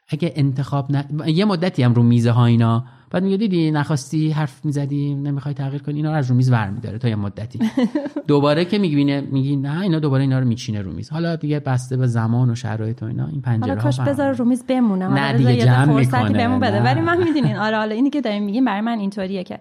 [0.09, 1.33] اگه انتخاب نه...
[1.33, 2.85] یه مدتی هم رو میزه ها اینا.
[3.11, 6.71] بعد میگه دیدی نخواستی حرف می‌زدی نمی‌خوای تغییر کنی؟ اینا رو از رو میز ور
[6.71, 7.59] میداره تا یه مدتی.
[8.27, 11.97] دوباره که میگی میگی نه اینا دوباره اینا رو میچینه رو میز حالا دیگه بسته
[11.97, 14.45] به زمان و شرایط و اینا این پنجره حالا کاش فرق بذاره می‌کنه.
[14.45, 16.31] رو میز بمونه نه بذار دیگه جمع می‌کنه.
[16.31, 16.83] بهمون بده.
[16.83, 19.61] ولی من می‌دونین آره حالا اینی که داریم میگیم برای من اینطوریه که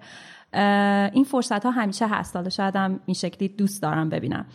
[1.13, 2.36] این فرصت ها همیشه هست.
[2.36, 4.45] حالا شاید هم این شکلی دوست دارم ببینم.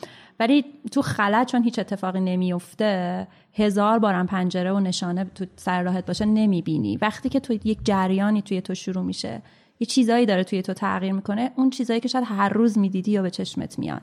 [0.41, 6.07] ولی تو خلا چون هیچ اتفاقی نمیفته هزار بارم پنجره و نشانه تو سر راهت
[6.07, 6.97] باشه نمی‌بینی.
[6.97, 9.43] وقتی که تو یک جریانی توی تو شروع میشه
[9.81, 13.23] یه چیزایی داره توی تو تغییر می‌کنه اون چیزایی که شاید هر روز می‌دیدی یا
[13.23, 14.03] به چشمت میاد.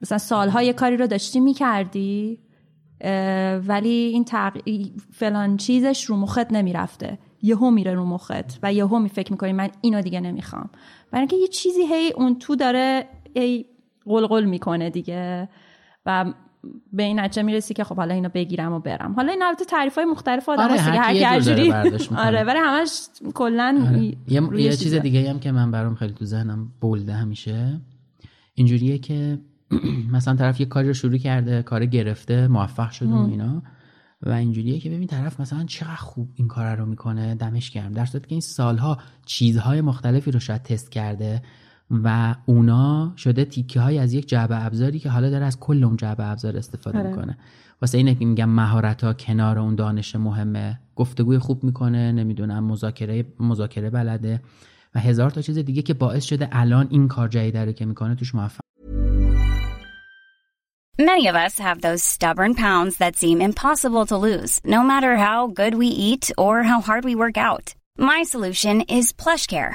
[0.00, 2.38] مثلا سالها یه کاری رو داشتی می‌کردی
[3.66, 7.18] ولی این تغییر فلان چیزش رو مخت نمی‌رفته.
[7.42, 10.70] یهو میره رو مخت و یهو می فکر می‌کنی من اینو دیگه نمی‌خوام.
[11.10, 13.64] برای اینکه یه چیزی هی اون تو داره ای
[14.04, 15.48] قلقل می‌کنه دیگه.
[16.06, 16.32] و
[16.92, 19.94] به این نتیجه می‌رسی که خب حالا اینو بگیرم و برم حالا این البته تعریف
[19.94, 21.72] های مختلف آدم آره، هر جوری.
[22.26, 22.90] آره ولی همش
[23.34, 24.02] کلا آره.
[24.02, 24.16] یه,
[24.54, 24.94] یه چیز.
[24.94, 27.80] دیگه هم که من برام خیلی تو ذهنم بلده همیشه
[28.54, 29.38] اینجوریه که
[30.12, 33.62] مثلا طرف یه کاری رو شروع کرده کار گرفته موفق شده و اینا
[34.22, 38.04] و اینجوریه که ببین طرف مثلا چقدر خوب این کار رو می‌کنه دمش گرم در
[38.04, 41.42] صورتی که این سالها چیزهای مختلفی رو شاید تست کرده
[41.90, 45.96] و اونا شده تیکه های از یک جعبه ابزاری که حالا داره از کل اون
[45.96, 47.08] جعبه ابزار استفاده آره.
[47.08, 47.38] می‌کنه
[47.82, 53.24] واسه اینه که میگم مهارت ها کنار اون دانش مهمه گفتگوی خوب می‌کنه نمی‌دونم مذاکره
[53.40, 54.42] مذاکره بلده
[54.94, 58.14] و هزار تا چیز دیگه که باعث شده الان این کار جدید رو که می‌کنه
[58.14, 58.60] توش موفق
[60.98, 65.38] Many of us have those stubborn pounds that seem impossible to lose, no matter how
[65.60, 67.66] good we eat or how hard we work out.
[67.96, 69.74] My solution is PlushCare.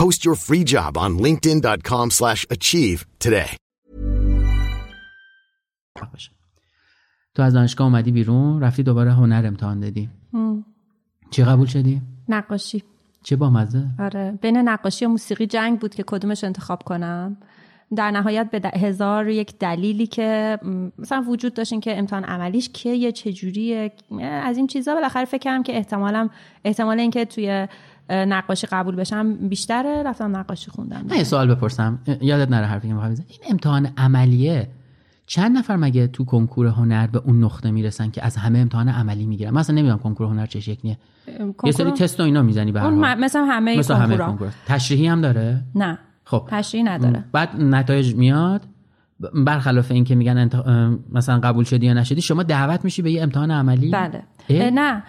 [0.00, 3.56] Post your free job on linkedin.com/achieve slash achieve today.
[7.34, 10.08] تو از دانشگاه اومدی بیرون رفتی دوباره هنر امتحان دادی.
[11.30, 12.82] چی قبول شدی؟ نقاشی.
[13.22, 14.38] چه با مزه؟ آره.
[14.42, 17.36] بین نقاشی و موسیقی جنگ بود که کدومش انتخاب کنم.
[17.96, 20.58] در نهایت به هزار و یک دلیلی که
[20.98, 24.94] مثلا وجود داشت این که امتحان عملیش کیه چجوریه از این چیزا.
[24.94, 26.30] بالاخره فکر کردم که احتمالم
[26.64, 27.68] احتمال اینکه توی
[28.10, 30.02] نقاشی قبول بشم بیشتره.
[30.06, 31.04] رفتم نقاشی خوندم.
[31.10, 31.98] من یه سوال بپرسم.
[32.20, 32.94] یادت نره حرفی که.
[32.94, 34.68] این امتحان عملیه
[35.26, 39.26] چند نفر مگه تو کنکور هنر به اون نقطه می‌رسن که از همه امتحان عملی
[39.26, 40.98] می‌گیرن؟ مثلا نمی‌دونم کنکور هنر چه شکلیه.
[41.64, 43.14] یه سری تست و اینا می‌زنی به اون حال.
[43.14, 44.26] م- مثل همه مثل همه کنکورا.
[44.26, 44.52] کنکور.
[44.66, 45.98] تشریحی هم داره؟ نه.
[46.24, 46.48] خب.
[46.50, 47.24] تشریح نداره.
[47.32, 48.62] بعد نتایج میاد.
[49.34, 50.54] برخلاف این که میگن انت...
[51.12, 54.22] مثلا قبول شدی یا نشدی شما دعوت میشی به یه امتحان عملی؟ بله.
[54.52, 55.02] نه.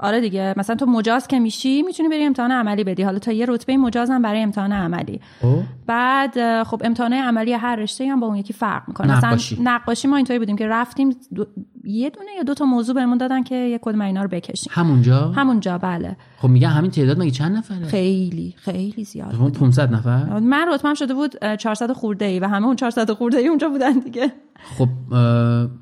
[0.00, 0.54] آره دیگه.
[0.56, 3.02] مثلا تو مجاز که میشی می‌تونی بری امتحان عملی بدی.
[3.02, 5.20] حالا تا یه رتبه مجاز هم برای امتحان عملی.
[5.42, 5.62] اوه.
[5.86, 9.16] بعد خب امتحان عملی هر رشته هم با اون یکی فرق می‌کنه.
[9.16, 9.54] نقاشی.
[9.60, 10.08] مثلا نقاشی.
[10.08, 11.46] ما اینطوری بودیم که رفتیم دو-
[11.84, 14.72] یه دونه یا دو تا موضوع بهمون دادن که یه کدوم اینا رو بکشیم.
[14.74, 16.16] همونجا؟ همونجا بله.
[16.38, 20.94] خب میگن همین تعداد مگه چند نفره؟ خیلی خیلی زیاد اون 500 نفر؟ من رتبم
[20.94, 24.32] شده بود اه، 400 خورده ای و همه اون 400 خورده ای اونجا بودن دیگه.
[24.78, 24.88] خب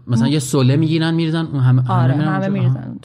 [0.06, 2.98] مثلا یه سوله می‌گیرن میریزن اون همه آره همه اونجا؟ میریزن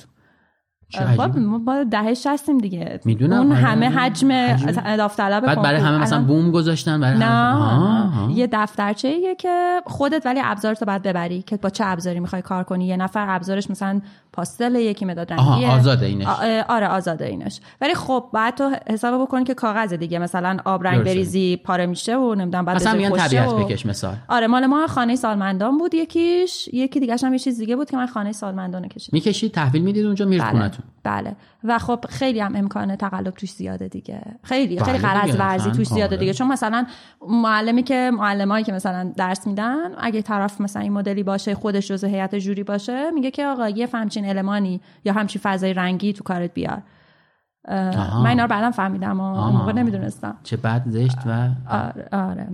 [1.18, 1.38] خب.
[1.38, 3.62] ما با دهش هستیم دیگه می‌دونم، اون آره.
[3.62, 4.96] همه حجم حجم.
[4.98, 5.80] داوطلب بعد برای.
[5.82, 8.32] همه مثلا الان- بوم گذاشتن برای نه همه آها، آها.
[8.32, 12.64] یه دفترچه ایه که خودت ولی ابزارتو باید ببری که با چه ابزاری می‌خوای کار
[12.64, 14.02] کنی یه نفر ابزارش مثلا
[14.34, 16.28] پاستل یکی مداد آها، رنگیه آزاده اینش.
[16.70, 17.60] آره آزاده اینش.
[17.82, 20.20] ولی خب باید تو حساب بکنی که کاغذ دیگه.
[20.20, 21.04] مثلا آب رنگ.
[21.04, 23.58] بریزی پاره میشه و نمی‌دونم بعد مثلا خشکه طبیعت و...
[23.58, 24.16] بکش مثال.
[24.30, 26.70] آره مال ما خانه سالمندان بود یکیش.
[26.74, 29.16] یکی دیگه هم یه چیز دیگه بود که من خانه سالمندان کشیدم.
[29.16, 30.72] می‌کشی؟ تحویل می‌دید اونجا میرد
[31.04, 35.26] بله بله و خب خیلی هم امکان تقلب توش زیاده دیگه خیلی بله خیلی قرض
[35.26, 36.20] دیگه، ورزی توش زیاده کاملا.
[36.20, 36.86] دیگه چون مثلا
[37.30, 42.08] معلمی که معلمایی که مثلا درس میدن اگه طرف مثلا این مدلی باشه خودش جزء
[42.08, 46.54] هیئت جوری باشه میگه که آقا یه همچین المانی یا همچین فضای رنگی تو کارت
[46.54, 46.82] بیار
[47.68, 48.24] آها.
[48.24, 49.72] من اینا رو بعدم فهمیدم و اون موقع.
[49.72, 52.48] نمی‌دونستم چه بد زشت و آره آره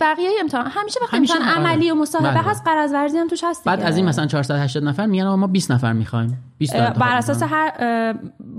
[0.00, 1.50] بقیه امتحان همیشه وقتی امتحان آره.
[1.50, 2.50] عملی و مصاحبه بله.
[2.50, 3.80] هست قرض ورزی هم توش هست بعد.
[3.80, 7.16] از این مثلا 480 نفر میگن ما 20 نفر می‌خوایم 20 تا اه، انتخاب بر
[7.16, 7.42] اساس.
[7.42, 7.72] هر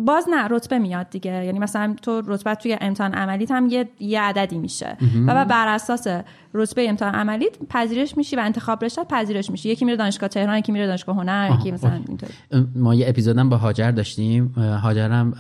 [0.06, 1.46] باز نه رتبه میاد دیگه.
[1.46, 4.98] یعنی مثلا تو رتبه توی امتحان عملیت هم یه, یه عددی میشه.
[5.28, 6.08] و بعد بر اساس
[6.54, 9.70] رتبه امتحان عملیت پذیرش میشی و انتخاب رشته پذیرش میشی.
[9.70, 12.06] یکی میره دانشگاه تهران یکی میره دانشگاه هنر یکی مثلا اوکی.
[12.08, 12.34] اینطوری
[12.76, 14.46] ما یه اپیزودم با هاجر داشتیم.
[14.84, 15.34] هاجرم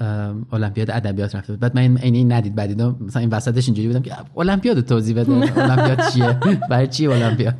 [0.51, 1.59] المپیاد ادبیات رفته بود.
[1.59, 5.15] بعد من این این- ندید بعد دیدم مثلا این وسطش اینجوری بودم که المپیاد توضیح
[5.15, 5.31] بده.
[5.61, 6.37] المپیاد چیه؟
[6.69, 7.53] برای چی المپیاد؟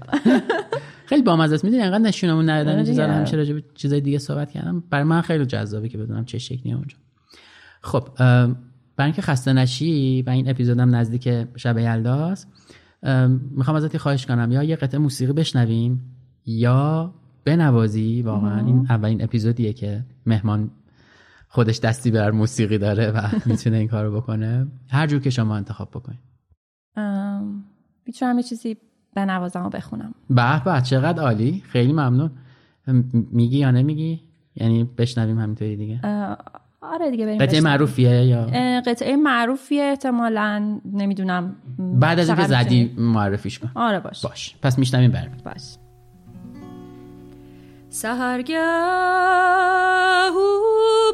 [1.10, 2.76] خیلی بامزه است می‌دونی انقدر نشونمون ندادن.
[2.76, 3.12] این چیزا رو.
[3.12, 4.84] همیشه راجع به چیزای دیگه صحبت کردم.
[4.90, 6.98] برای من خیلی جذابه که بدونم چه شکلیه اونجا.
[7.82, 12.48] خب برای اینکه خسته نشی و این اپیزودم نزدیک شب یلداست
[13.52, 14.52] می‌خوام ازت خواهش کنم.
[14.52, 17.14] یا یه قطعه موسیقی بشنویم یا
[17.46, 18.22] بنوازی.
[18.22, 20.72] واقعا این اولین اپیزودیه که مهمان
[21.48, 24.68] خودش دستی بر موسیقی داره و می‌تونه این کارو بکنه.
[24.90, 26.20] هر جور که شما انتخاب بکنید
[28.06, 28.78] می‌تونم یه چیزی
[29.16, 30.14] بنوازم و بخونم.
[30.30, 31.64] به به چقدر عالی.
[31.66, 32.32] خیلی ممنون.
[33.14, 34.22] میگی یا نمیگی؟
[34.56, 36.00] یعنی بشنویم همینطوری دیگه.
[36.82, 37.64] آره دیگه بریم قطعه بشنویم.
[37.64, 38.46] معروفیه یا؟
[38.86, 41.56] قطعه معروفیه احتمالا نمی‌دونم.
[41.78, 43.72] بعد از اینکه زدی معرفیش کن.
[43.76, 44.26] آره باش.
[44.26, 44.56] باش.
[44.62, 45.32] پس میشنویم بریم.
[45.46, 45.76] باش.
[47.90, 48.66] سهرگه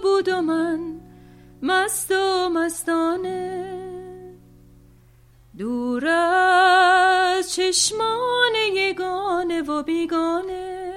[0.04, 0.80] بود و من
[1.64, 3.85] مست و مستانه.
[5.58, 10.94] دور از چشمان یگانه و بیگانه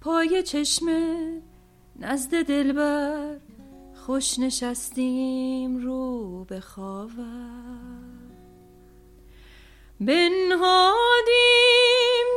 [0.00, 1.42] پای چشمه
[1.96, 3.36] نزد دلبر
[3.94, 8.07] خوش نشستیم رو به خاور.
[10.00, 11.28] بنهادیم.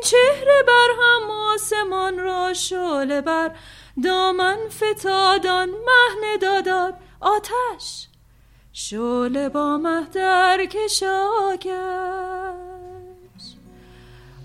[0.04, 3.52] چهره بر هم آسمان را شعله بر.
[4.04, 8.08] دامن فتادان مهنه داداد آتش
[8.74, 11.72] شعله با مه در کشاکش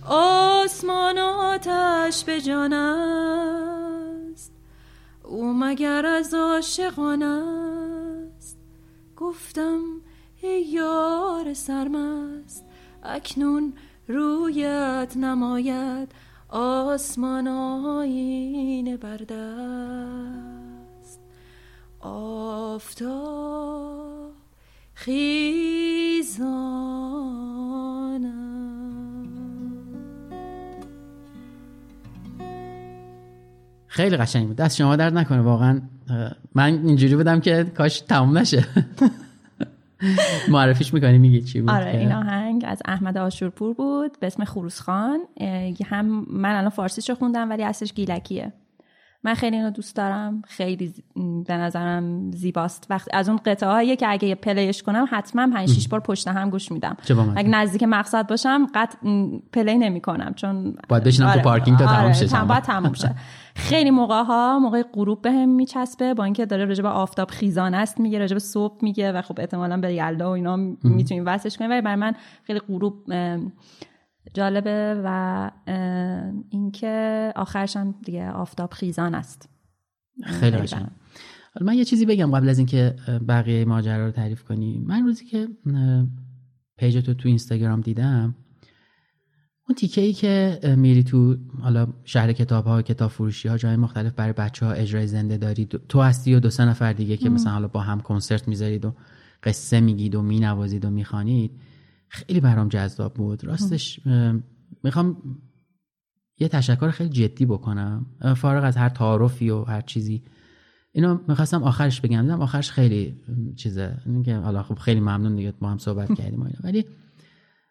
[0.09, 4.53] آسمان آتش به جان است.
[5.25, 8.59] او مگر از عاشقان است؟
[9.17, 9.81] گفتم
[10.43, 12.65] ای یار سرمست.
[13.09, 13.73] اکنون
[14.09, 16.13] رویت نماید
[16.49, 19.37] آسمان آینه بردست.
[22.01, 23.17] آفتاب
[24.95, 26.47] خیزانم
[33.87, 34.57] خیلی قشنگ بود.
[34.57, 35.81] دست شما درد نکنه واقعا
[36.55, 38.65] من اینجوری بودم که کاش تموم نشه.
[40.49, 44.81] معرفیش می‌کنی میگی چی بود؟ آره این آهنگ از احمد آشورپور بود به اسم خروس
[44.81, 45.19] خان.
[45.87, 48.53] هم من الان فارسیش رو خوندم ولی اصلش گیلکیه.
[49.27, 50.43] من خیلی اینو دوست دارم.
[50.47, 50.95] خیلی
[51.47, 52.87] به نظرم زیباست.
[52.91, 56.29] وقت از اون قطعه هایی که اگه play ش کنم حتما 5 6 بار پشت
[56.29, 56.97] هم گوش میدم.
[57.37, 58.95] اگه نزدیک مقصد باشم قط
[59.53, 62.63] play نمی کنم چون باید بشینم تو پارکینگ تا تموم شه چند باید.
[62.63, 63.15] تموم شه.
[63.55, 68.01] خیلی موقع ها موقع غروب بهم میچسبه با اینکه داره راجع به آفتاب خیزان است
[68.01, 71.71] میگه راجع به صبح میگه و خب احتمالاً به یلدا و اینا می‌تونیم وصلش کنیم.
[71.71, 73.13] ولی برای من خیلی غروب
[74.37, 75.51] جالبه و
[76.51, 79.49] اینکه آخرش هم دیگه آفتاب خیزان است.
[80.25, 80.57] خیلی.
[80.57, 80.87] حالا
[81.61, 82.97] من یه چیزی بگم قبل از اینکه
[83.29, 84.79] بقیه ماجرا رو تعریف کنی.
[84.87, 85.49] من روزی که
[86.79, 88.35] پیج تو تو اینستاگرام دیدم
[89.69, 94.13] اون تیکه ای که میری تو حالا شهر کتاب ها کتاب فروشی ها جای مختلف
[94.13, 95.67] برای بچه ها اجرای زنده داری.
[95.67, 98.85] تو- تو هستی و دو سه نفر دیگه که مثلا حالا با هم کنسرت می‌ذارید
[98.85, 98.93] و
[99.43, 101.51] قصه میگید و مینوازید و می‌خوانید.
[102.09, 103.45] خیلی برام جذاب بود.
[103.45, 104.01] راستش
[104.85, 105.17] می‌خوام
[106.39, 108.07] یه تشکر خیلی جدی بکنم.
[108.37, 110.23] فارغ از هر تعارفی و هر چیزی.
[110.93, 112.23] اینو می‌خواستم آخرش بگم.
[112.23, 113.21] دیدم آخرش خیلی
[113.57, 113.99] چیزه.
[114.07, 116.59] اینکه حالا خب خیلی ممنون دیگه با هم صحبت کردیم اینا.
[116.65, 116.85] ولی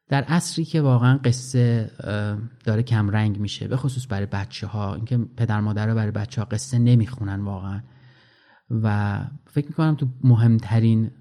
[0.08, 1.92] در عصری که واقعا قصه
[2.64, 6.48] داره کم رنگ میشه به خصوص برای بچه ها اینکه پدر مادر برای بچه ها
[6.52, 7.82] قصه نمی‌خونن واقعا.
[8.70, 11.12] و فکر می‌کنم تو مهمترین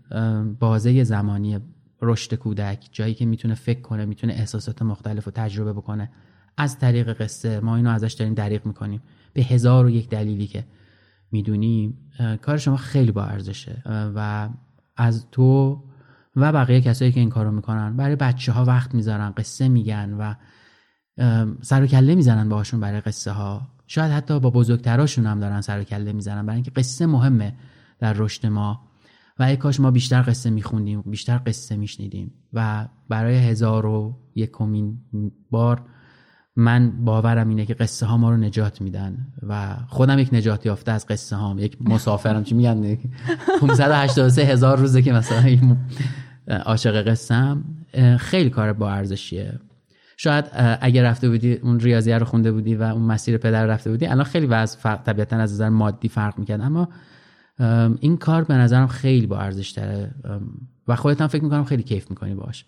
[0.60, 1.58] بازه زمانی
[2.04, 6.10] رشد کودک جایی که می‌تونه فکر کنه می‌تونه احساسات مختلف رو تجربه بکنه.
[6.56, 9.02] از طریق قصه ما اینو ازش داریم دریغ می‌کنیم.
[9.32, 10.64] به هزار و یک دلیلی که
[11.32, 11.98] می‌دونیم
[12.42, 13.82] کار شما خیلی با ارزشه.
[13.86, 14.48] و
[14.96, 15.82] از تو
[16.36, 20.34] و بقیه کسایی که این کارو می‌کنن برای بچه ها وقت می‌ذارن قصه میگن و
[21.62, 25.80] سر و کله می‌زنن باهاشون برای قصه ها شاید حتی با بزرگتراشون هم دارن سر
[25.80, 27.54] و کله می‌زنن برای اینکه قصه مهمه
[27.98, 28.80] در رشد ما.
[29.38, 32.32] و ای کاش ما بیشتر قصه میخوندیم بیشتر قصه میشنیدیم.
[32.52, 34.98] و برای هزار و یکمین
[35.50, 35.82] بار
[36.56, 40.92] من باورم اینه که قصه ها ما رو نجات میدن و خودم یک نجات یافته
[40.92, 41.58] از قصه هام.
[41.58, 43.00] یک مسافرم چی میگن؟ یک
[43.60, 45.76] 583 هزار روزه که مثلا
[46.48, 47.64] عاشق قصه هم
[48.18, 49.58] خیلی کار با ارزشیه.
[50.16, 50.44] شاید
[50.80, 54.24] اگه رفته بودی اون ریاضیه رو خونده بودی و اون مسیر پدر رفته بودی الان
[54.24, 56.60] خیلی وضع طبیعتا از نظر مادی فرق می‌کرد.
[56.60, 56.88] اما ام،
[58.00, 60.10] این کار به نظرم خیلی با ارزش داره
[60.88, 62.64] و خودت هم فکر می‌کنم خیلی کیف می‌کنی باش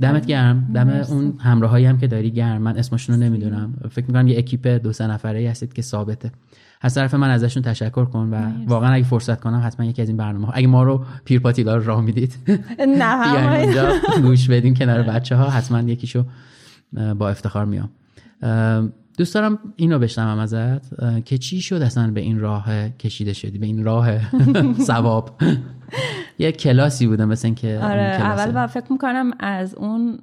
[0.00, 0.70] دمت گرم.
[0.74, 2.62] دم اون همراهایی هم که داری گرم.
[2.62, 3.74] من اسمشون رو نمی‌دونم.
[3.90, 6.32] فکر می‌کنم یه اکیپ دو سه نفره ای هستید که ثابته.
[6.80, 10.16] از طرف من ازشون تشکر کن و واقعا اگه فرصت کنم حتما یکی از این
[10.16, 12.38] برنامه ها اگه ما رو پیرپاتیلا رو راه می‌دید
[12.98, 16.24] نه اونجا گوش بدیم کنار بچه ها حتما یکیشو
[17.18, 17.90] با افتخار میام.
[19.18, 23.66] دوست دارم اینو بشنوم ازت که چی شد اصلا به این راه کشیده شدی؟ به
[23.66, 24.08] این راه
[24.80, 25.30] ثواب؟
[26.38, 28.02] یه کلاسی بوده مثل اون آره.
[28.02, 30.18] اول با فکر می‌کنم از اون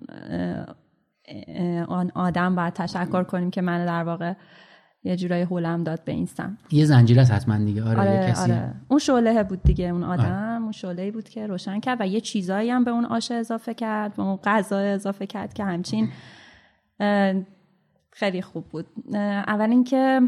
[1.88, 4.34] آن آدم باید تشکر کنیم که من در واقع
[5.04, 6.58] یه جورایی هولم داد به این سمت.
[6.72, 7.84] یه زنجیر است حتما دیگه.
[7.84, 8.52] آره, یه آره کسی.
[8.52, 8.74] آره.
[8.88, 12.70] اون شعله بود دیگه اون آدم اون شعله بود که روشن کرد و یه چیزایی
[12.70, 16.10] هم به اون آش اضافه کرد به اون غذا اضافه کرد که همچین
[18.12, 18.86] خیلی خوب بود.
[19.48, 20.22] اول اینکه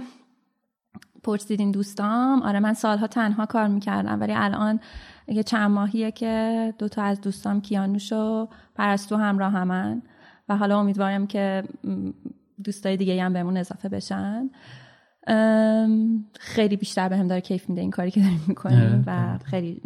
[1.23, 2.41] پرسیدین دوستام.
[2.41, 4.79] آره من سالها تنها کار می‌کردم ولی الان
[5.27, 10.01] یه چند ماهیه که دو تا از دوستام کیانوش و پرستو همراه همن
[10.49, 11.63] و حالا امیدوارم که
[12.63, 14.49] دوستای دیگه هم بهمون اضافه بشن.
[16.39, 19.81] خیلی بیشتر بهم داره کیف میده این کاری که داریم می‌کنیم و خیلی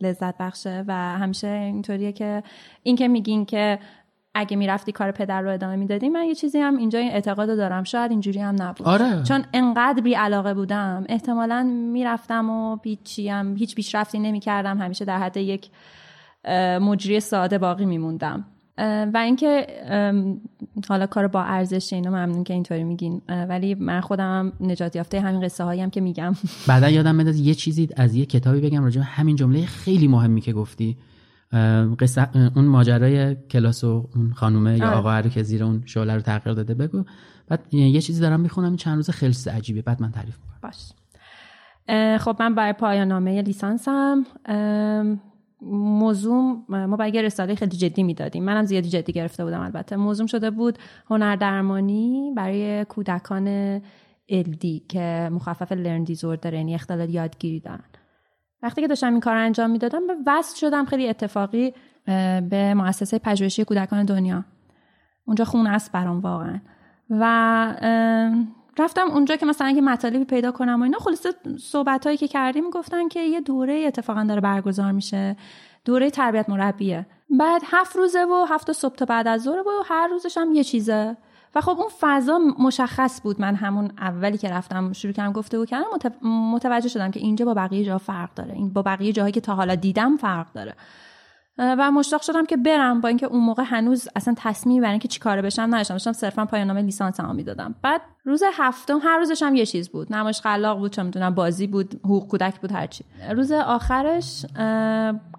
[0.00, 0.84] لذت بخشه.
[0.86, 2.42] و همیشه اینطوریه که
[2.82, 3.78] این که میگین که
[4.36, 7.84] اگه می‌رفتی کار پدر رو ادامه می‌دادی من یه چیزی هم اینجا این اعتقاد دارم.
[7.84, 8.86] شاید اینجوری هم نبود.
[8.86, 9.22] آره.
[9.22, 11.04] چون انقدر بی علاقه بودم.
[11.08, 11.62] احتمالا
[11.92, 14.78] می‌رفتم و هیچی هم هیچ پیشرفتی نمی‌کردم.
[14.78, 15.70] همیشه در حد یک
[16.80, 18.44] مجری ساده باقی میموندم.
[19.14, 19.66] و اینکه
[20.88, 23.22] حالا کار با ارزش اینو ممنون که اینطوری میگین.
[23.48, 26.34] ولی من خودم نجات یافته همین قصه هایی که میگم.
[26.68, 30.52] بعدا یادم میاد یه چیزی از یه کتابی بگم راجع همین جمله خیلی مهمی که
[30.52, 30.96] گفتی.
[31.98, 36.54] قصه اون ماجرای کلاس و اون خانومه یا آقا که زیر اون شعله رو تغییر
[36.54, 37.04] داده بگو.
[37.48, 39.82] بعد یه چیزی دارم می‌خونم این چند روز خیلی عجیبه.
[39.82, 40.58] بعد من تعریف می‌کنم.
[40.62, 40.92] باش.
[42.20, 44.24] خب من برای پایان نامه لیسانسم
[45.72, 48.44] موضوع ما یه رساله خیلی جدی می‌دادیم.
[48.44, 49.96] منم زیادی جدی گرفته بودم البته.
[49.96, 50.78] موضوع شده بود
[51.10, 53.80] هنر درمانی برای کودکان
[54.28, 57.84] الدی که مخفف لرن دیزوردر یعنی اختلال یادگیری دارن.
[58.62, 61.74] وقتی که داشتم این کار انجام می‌دادم به وصل شدم خیلی اتفاقی
[62.50, 64.44] به مؤسسه پژوهشی کودکان دنیا.
[65.24, 66.60] اونجا خونه است برام واقعا.
[67.10, 67.24] و
[68.78, 71.28] رفتم اونجا که مثلا یه مطالبی پیدا کنم و اینا خلاصه
[71.60, 75.36] صحبت هایی که کردیم گفتن که یه دوره اتفاقا داره برگزار میشه.
[75.84, 77.06] دوره تربیت مربیه.
[77.30, 80.64] بعد هفت روزه و هفت صبح تا بعد از ظهر و هر روزش هم یه
[80.64, 81.16] چیزه.
[81.56, 85.68] و خب اون فضا مشخص بود من همون اولی که رفتم شروع کردم گفته بود
[85.68, 85.86] کردم
[86.28, 88.54] متوجه شدم که اینجا با بقیه جا فرق داره.
[88.54, 90.74] این با بقیه جاهایی که تا حالا دیدم فرق داره.
[91.58, 95.42] و مشتاق شدم که برم با اینکه اون موقع هنوز اصلا تصمیمی برای اینکه چیکاره
[95.42, 95.94] بشم نداشتم.
[95.94, 97.74] داشتم صرفا پایان نامه لیسانسمو می‌دادم.
[97.82, 100.12] بعد روز هفتم هر روزش هم یه چیز بود.
[100.12, 104.46] نمایش خلاق بود چه می‌دونم بازی بود حقوق کودک بود هرچی روز آخرش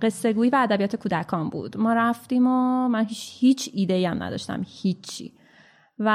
[0.01, 1.77] قصه گویی و ادبیات کودکان بود.
[1.77, 4.65] ما رفتیم و من هیچ, هیچ ایده ای هم نداشتم.
[4.67, 5.33] هیچی.
[5.99, 6.09] و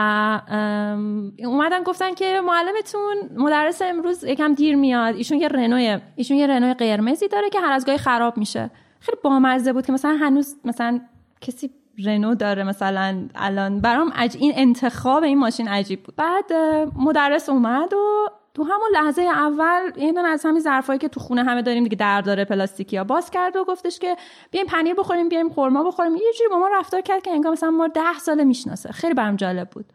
[1.44, 5.14] اومدن گفتن که معلمتون مدرس امروز یکم دیر میاد.
[5.14, 8.70] ایشون یه رنو ایشون یه رنو قرمزی داره که هر از گاهی خراب میشه.
[9.00, 11.00] خیلی بامزه بود که مثلا هنوز مثلا
[11.40, 11.70] کسی
[12.04, 13.80] رنو داره مثلا الان.
[13.80, 14.36] برام عج...
[14.40, 16.16] این انتخاب این ماشین عجیب بود.
[16.16, 16.52] بعد
[16.96, 21.44] مدرس اومد و تو همون لحظه اول یه دونه از همین ظرفایی که تو خونه
[21.44, 24.16] همه داریم دیگه در داره پلاستیکی ها باز کرد و گفتش که
[24.50, 26.14] بیایم پنیر بخوریم بیایم خورما بخوریم.
[26.14, 28.92] یه جوری با ما رفتار کرد که انگار مثلا ما ده سال می‌شناسه.
[28.92, 29.86] خیلی برام جالب بود.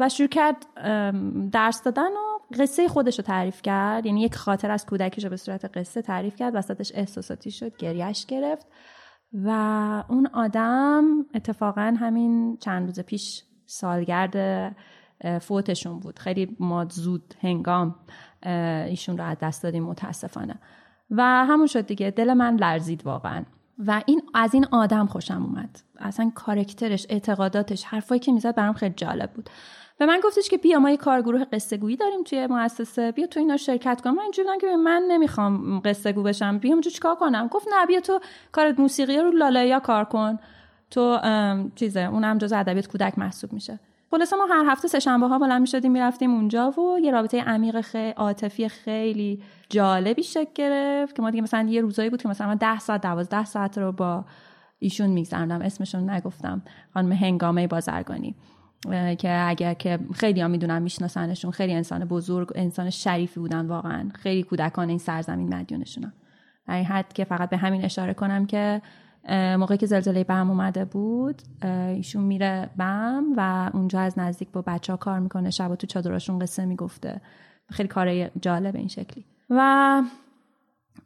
[0.00, 0.66] و شروع کرد
[1.52, 4.06] درس دادن و قصه خودش رو تعریف کرد.
[4.06, 6.56] یعنی یک خاطر از کودکیش رو به صورت قصه تعریف کرد.
[6.56, 8.66] وسطش احساساتی شد گریش گرفت.
[9.44, 9.50] و
[10.08, 11.04] اون آدم
[11.34, 14.36] اتفاقا همین چند روز پیش سالگرد
[15.40, 16.18] فوتشون بود.
[16.18, 17.94] خیلی ما زود هنگام
[18.86, 20.58] ایشون رو از دست دادیم متاسفانه.
[21.10, 22.10] و همون شد دیگه.
[22.10, 23.44] دل من لرزید واقعا.
[23.78, 25.80] و این از این آدم خوشم اومد.
[25.98, 29.50] اصلا کارکترش اعتقاداتش حرفایی که می‌زد برام خیلی جالب بود.
[29.98, 33.12] به من گفتش که بیا ما یه کارگروه قصه گویی داریم توی مؤسسه.
[33.12, 36.58] بیا تو اینا شرکت کن من اینجوری که من نمی‌خوام قصه گو بشم.
[36.58, 38.20] بیام اونجا چیکار کنم؟ گفت نه بیا تو
[38.52, 40.38] کار موسیقی رو لالایا کار کن.
[40.90, 41.18] تو
[41.74, 43.80] چیزه اونم جز ادبیات کودک محسوب میشه.
[44.14, 47.80] خلاصه ما هر هفته سه شنبه ها بلند می‌شدیم می‌رفتیم اونجا و یه رابطه عمیق
[47.80, 52.46] خیلی عاطفی خیلی جالبی شکل گرفت که ما دیگه مثلا یه روزایی بود که مثلا
[52.46, 54.24] من 10 ساعت 12 ساعت رو با
[54.78, 56.62] ایشون میگذرندم اسمشون نگفتم.
[56.94, 58.36] خانم هنگامه بازرگانی
[59.18, 61.50] که اگر که خیلی ها می‌دونن میشناسنشون.
[61.50, 64.08] خیلی انسان بزرگ انسان شریفی بودن واقعا.
[64.14, 66.12] خیلی کودکان این سرزمین مدیونشونن.
[66.66, 68.82] در این حد که فقط به همین اشاره کنم که
[69.30, 74.92] موقعی که زلزله بم اومده بود ایشون میره بم و اونجا از نزدیک با بچه
[74.92, 75.50] ها کار می‌کنه.
[75.50, 77.20] شب تو چادراشون قصه می‌گفته.
[77.70, 79.24] خیلی کار جالب این شکلی.
[79.50, 80.02] و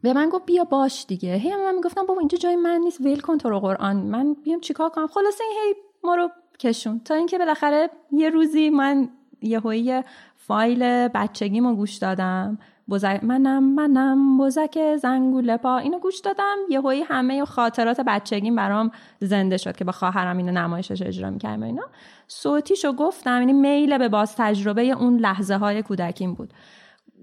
[0.01, 1.35] به من گفت بیا باش دیگه.
[1.35, 3.01] هی من می‌گفتم بابا اینجا جای من نیست.
[3.01, 3.97] ویل کن تو رو قرآن.
[3.97, 6.99] من بیام چیکار کنم؟ خلاصه این هی ما رو کشون.
[6.99, 9.09] تا اینکه بالاخره یه روزی من
[9.41, 10.03] یه
[10.35, 12.57] فایل بچگیمو گوش دادم.
[12.89, 15.77] بزک منم منم بزک زنگوله پا.
[15.77, 20.51] اینو گوش دادم یه هایی همه خاطرات بچگیم برام زنده شد که با خواهرم اینو
[20.51, 21.83] نمایشش اجرا می‌کردم اینا.
[22.27, 26.53] صوتیشو گفتم یعنی میل به باز تجربه اون لحظه های کودکیم بود.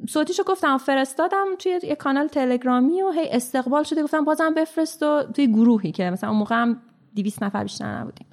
[0.09, 4.03] صوتیشو گفتم فرستادم توی یه کانال تلگرامی و هی استقبال شده.
[4.03, 6.83] گفتم بازم بفرست و توی گروهی که مثلا اون موقع هم
[7.17, 8.27] 200 نفر بیشتر نبودیم.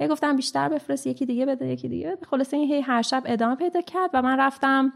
[0.00, 3.56] هی گفتم بیشتر بفرست یکی دیگه بده یکی دیگه خلاصه این هی هر شب ادامه
[3.56, 4.92] پیدا کرد و من رفتم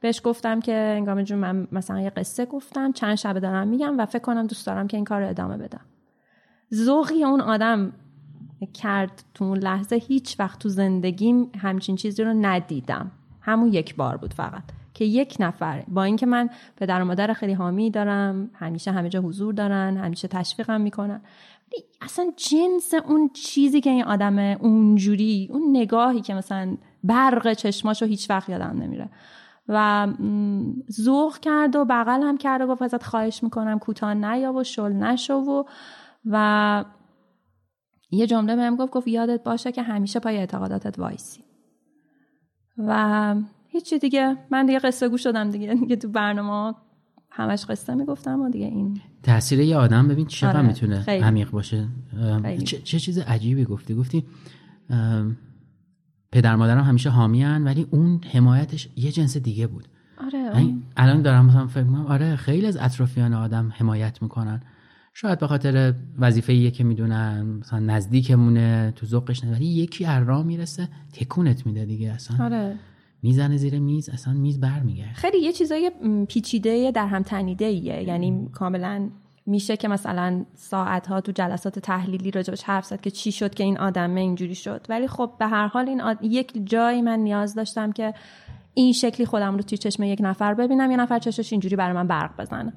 [0.00, 4.06] بهش گفتم که انگام جون من مثلا یه قصه گفتم چند شب دارم میگم و
[4.06, 5.80] فکر کنم دوست دارم که این کار رو ادامه بدم.
[6.74, 7.92] ذوقی اون آدم
[8.74, 13.10] کرد تو اون لحظه هیچ وقت تو زندگیم همچین چیزی رو ندیدم.
[13.40, 14.62] همون یک بار بود فقط
[14.94, 19.20] که یک نفر با اینکه من پدر و مادر خیلی حامی دارم همیشه همه جا
[19.20, 21.20] حضور دارن همیشه تشویقم می‌کنن.
[22.00, 28.30] اصلا جنس اون چیزی که این آدم اونجوری اون نگاهی که مثلا برق چشماشو هیچ
[28.30, 29.08] وقت یادم نمیره.
[29.72, 30.08] و
[30.88, 34.92] زوغ کرد و بغل هم کرد و گفت ازت خواهش می‌کنم کوتاه نیا و شل
[34.92, 35.64] نشو و
[36.24, 36.84] و
[38.10, 41.44] یه جمله بهم گفت گفت یادت باشه که همیشه پای اعتقاداتت وایسی.
[42.78, 43.34] و
[43.68, 44.36] هیچی دیگه.
[44.50, 45.74] من دیگه قصه گوش شدم دیگه.
[45.74, 46.74] دیگه تو برنامه
[47.30, 50.08] همش قصه می‌گفتم و دیگه این تاثیر یه آدم.
[50.08, 51.04] ببین چقدر آره، می‌تونه.
[51.08, 51.88] عمیق باشه.
[52.42, 52.64] خیلی.
[52.64, 53.94] چه, چه چیز عجیبی گفتی.
[53.94, 54.24] گفتی
[56.32, 59.88] پدر مادرم همیشه حامیان ولی اون حمایتش یه جنس دیگه بود.
[60.26, 64.62] آره این الان دارم مثلا فکر می‌کنم آره خیلی از اطرافیان آدم حمایت می‌کنن.
[65.14, 70.88] شاید به خاطر وظیفه که می‌دونن مثلا نزدیکمونه تو ذوقش ولی یکی از راه می‌رسه
[71.12, 72.76] تکونت میده دیگه اصلا آره.
[73.22, 75.14] می‌زنه زیر میز اصلا میز برمیگرده.
[75.14, 75.92] خیلی یه چیزای
[76.28, 79.08] پیچیده در هم تنیده ایه یعنی کاملا
[79.46, 83.64] میشه که مثلا ساعت ها تو جلسات تحلیلی راجبش حرف زد که چی شد که
[83.64, 84.86] این آدمه اینجوری شد.
[84.88, 86.18] ولی خب به هر حال این آد...
[86.22, 88.14] یک جایی من نیاز داشتم که
[88.74, 92.06] این شکلی خودم رو توی چشم یک نفر ببینم یه نفر چشش اینجوری برای من
[92.06, 92.72] برق بزنه.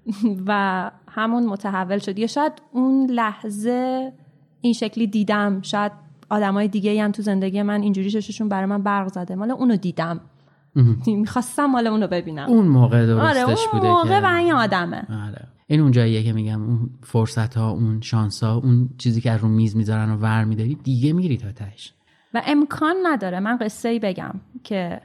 [0.46, 2.18] و همون متحول شد.
[2.18, 4.12] یا شاید اون لحظه
[4.60, 5.62] این شکلی دیدم.
[5.62, 5.92] شاید
[6.30, 9.34] آدمای دیگه هم تو زندگی من اینجوری چششون برای من برق زده.
[9.34, 10.20] مال اونو دیدم.
[11.06, 12.48] می‌خواستم مال اونو ببینم.
[12.48, 14.26] اون موقع آره درستش اون بوده موقع که.
[14.26, 15.06] و این آدمه.
[15.26, 15.57] آره.
[15.70, 19.40] این اون جاییه که میگم اون فرصت ها اون شانس ها اون چیزی که از
[19.40, 21.94] رو میز می‌ذارن و ور میداری دیگه میری تا تهش.
[22.34, 23.40] و امکان نداره.
[23.40, 25.00] من قصه ای بگم که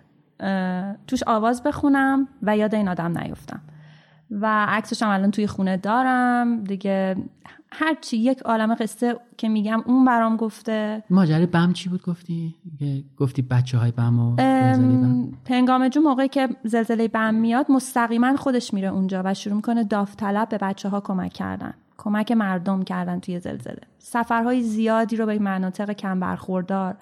[1.07, 3.61] توش آواز بخونم و یاد این آدم نیفتم.
[4.41, 6.63] و عکسش هم الان توی خونه دارم.
[6.63, 7.15] دیگه
[7.71, 11.03] هرچی یک عالم قصه که میگم اون برام گفته.
[11.09, 12.55] ماجرای بم چی بود گفتی؟
[13.17, 14.43] گفتی بچه های بم و بم.
[14.43, 19.83] ام، پنگامه جو موقعی که زلزله بم میاد مستقیما خودش میره اونجا و شروع می‌کنه
[19.83, 21.73] داوطلب به بچه ها کمک کردن.
[21.97, 23.81] کمک مردم کردن توی زلزله.
[23.99, 26.95] سفرهای زیادی رو به مناطق کم برخوردار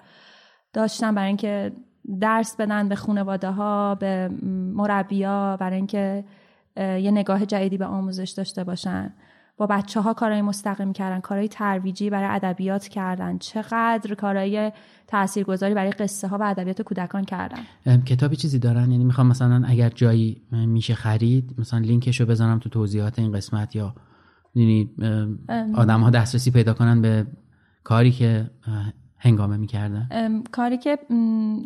[0.72, 1.72] داشتن برای اینکه
[2.20, 4.30] درس بدن به خانواده ها به
[4.74, 6.24] مربیا برای اینکه
[6.76, 9.12] یه نگاه جدیدی به آموزش داشته باشن.
[9.56, 13.38] با بچه ها کارهای مستقیم کردن کارهای ترویجی برای ادبیات کردن.
[13.38, 14.72] چقدر کارهای
[15.06, 17.58] تاثیرگذاری برای قصه ها و ادبیات کودکان کردن.
[18.06, 22.68] کتابی چیزی دارن؟ یعنی می‌خوام مثلا اگر جایی میشه خرید مثلا لینکش رو بذارم تو
[22.68, 23.94] توضیحات این قسمت یا
[24.54, 24.90] یعنی
[25.74, 27.26] آدم ها دسترسی پیدا کنن به
[27.84, 28.50] کاری که
[29.24, 30.98] هنگامه می‌کردن؟ کاری که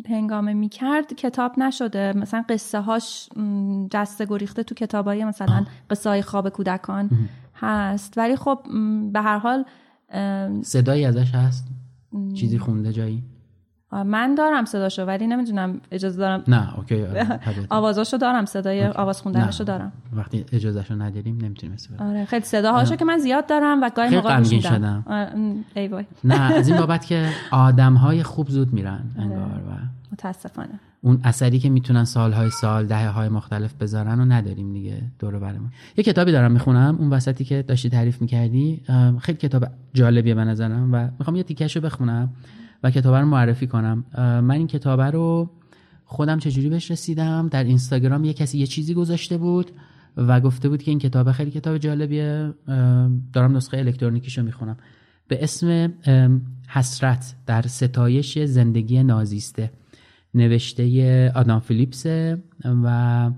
[0.09, 2.13] هنگامه می‌کرد کتاب نشده.
[2.13, 3.29] مثلا قصه هاش
[3.91, 7.09] جسته گریخته تو کتابای مثلا قصه های خواب کودکان
[7.55, 8.17] هست.
[8.17, 8.59] ولی خب
[9.13, 9.65] به هر حال
[10.61, 11.67] صدایی ازش هست؟
[12.33, 13.23] چیزی خونده جایی؟
[13.91, 16.43] من دارم صداشو ولی نمی‌دونم اجازه دارم.
[16.47, 17.39] نه اوکی آره،.
[17.69, 19.63] آوازاشو دارم صدای آواز خوندنشو.
[19.63, 19.91] دارم.
[20.13, 24.43] وقتی اجازهشو نداریم نمی‌تونیم استفاده آره خیلی صداهاشو که من زیاد دارم و گاهی موقع
[24.43, 25.03] شدم.
[25.07, 25.29] آره،
[25.75, 26.05] ای وای.
[26.23, 29.71] نه از این بابت که آدم های خوب زود میرن انگار و
[30.11, 30.79] متاسفانه.
[31.01, 35.71] اون اثری که می‌تونن سالهای سال دهه های مختلف بذارن و نداریم دیگه دور برمون.
[35.97, 38.81] یه کتابی دارم می‌خونم اون وسطی که داشتی تعریف می‌کردی
[39.19, 42.29] خیلی کتاب جالبیه به نظرم و می‌خوام یه تیکش رو بخونم.
[42.83, 44.05] و کتاب رو معرفی کنم.
[44.17, 45.49] من این کتاب رو
[46.05, 49.71] خودم چجوری بهش رسیدم؟ در اینستاگرام یه کسی یه چیزی گذاشته بود
[50.17, 52.53] و گفته بود که این کتاب خیلی کتاب جالبیه.
[53.33, 54.77] دارم نسخه الکترونیکیشو می‌خونم.
[55.27, 55.93] به اسم
[56.67, 59.71] حسرت در ستایش زندگی نازیسته.
[60.33, 62.43] نوشته آدام فیلیپسه
[62.83, 63.31] و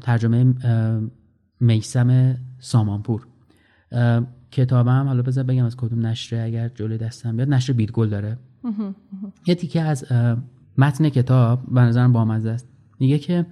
[0.00, 0.54] ترجمه
[1.60, 3.26] میسم سامانپور.
[4.50, 8.38] کتابم حالا بذار بگم از کدوم نشره اگر جلوی دستم بیاد نشر بیرگل داره.
[9.46, 10.04] یه تیکه از
[10.78, 12.68] متن کتاب به نظرم بامزه است.
[13.00, 13.46] میگه که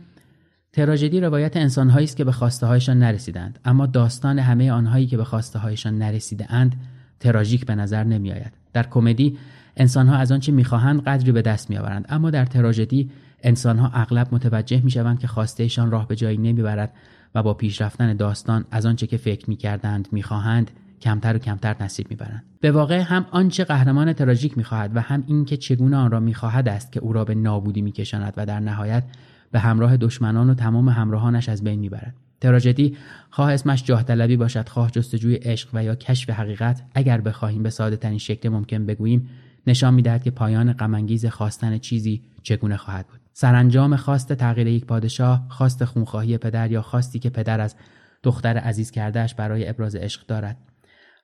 [0.72, 5.24] تراژدی روایت انسانهایی است که به خواسته هایشان نرسیدند اما داستان همه آنهایی که به
[5.24, 6.76] خواسته هایشان نرسیده اند
[7.20, 9.38] تراژیک به نظر نمی آید در کمدی
[9.76, 13.10] انسانها از آنچه می‌خواهند قدری به دست میآورند اما در تراژدی
[13.42, 16.92] انسانها اغلب متوجه می‌شوند که خواستهشان راه به جایی نمی‌برد.
[17.34, 20.70] و با پیشرفتن داستان از آنچه که فکر می‌کردند می‌خواهند
[21.00, 22.44] کمتر و کمتر نصیب می‌برند.
[22.60, 26.92] به واقع هم آنچه قهرمان تراژیک می‌خواهد و هم اینکه چگونه آن را می‌خواهد است
[26.92, 29.04] که او را به نابودی میکشاند و در نهایت
[29.52, 32.14] به همراه دشمنان و تمام همراهانش از بین می‌برد.
[32.40, 32.96] تراژدی
[33.30, 36.82] خواه اسمش جاه طلبی باشد خواه جستجوی عشق و یا کشف حقیقت.
[36.94, 39.28] اگر بخواهیم به ساده ترین شکل ممکن بگوییم
[39.66, 43.20] نشان می‌دهد که پایان غمانگیز خواستن چیزی چگونه خواهد بود.
[43.38, 47.76] سرانجام خواست تغییر یک پادشاه خواست خونخواهی پدر یا خواستی که پدر از
[48.22, 50.56] دختر عزیز کردهش برای ابراز عشق دارد.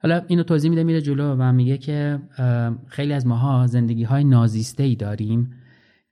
[0.02, 2.18] حالا اینو توضیح میده میره جلو و میگه که
[2.86, 5.50] خیلی از ماها زندگی های نازیسته ای داریم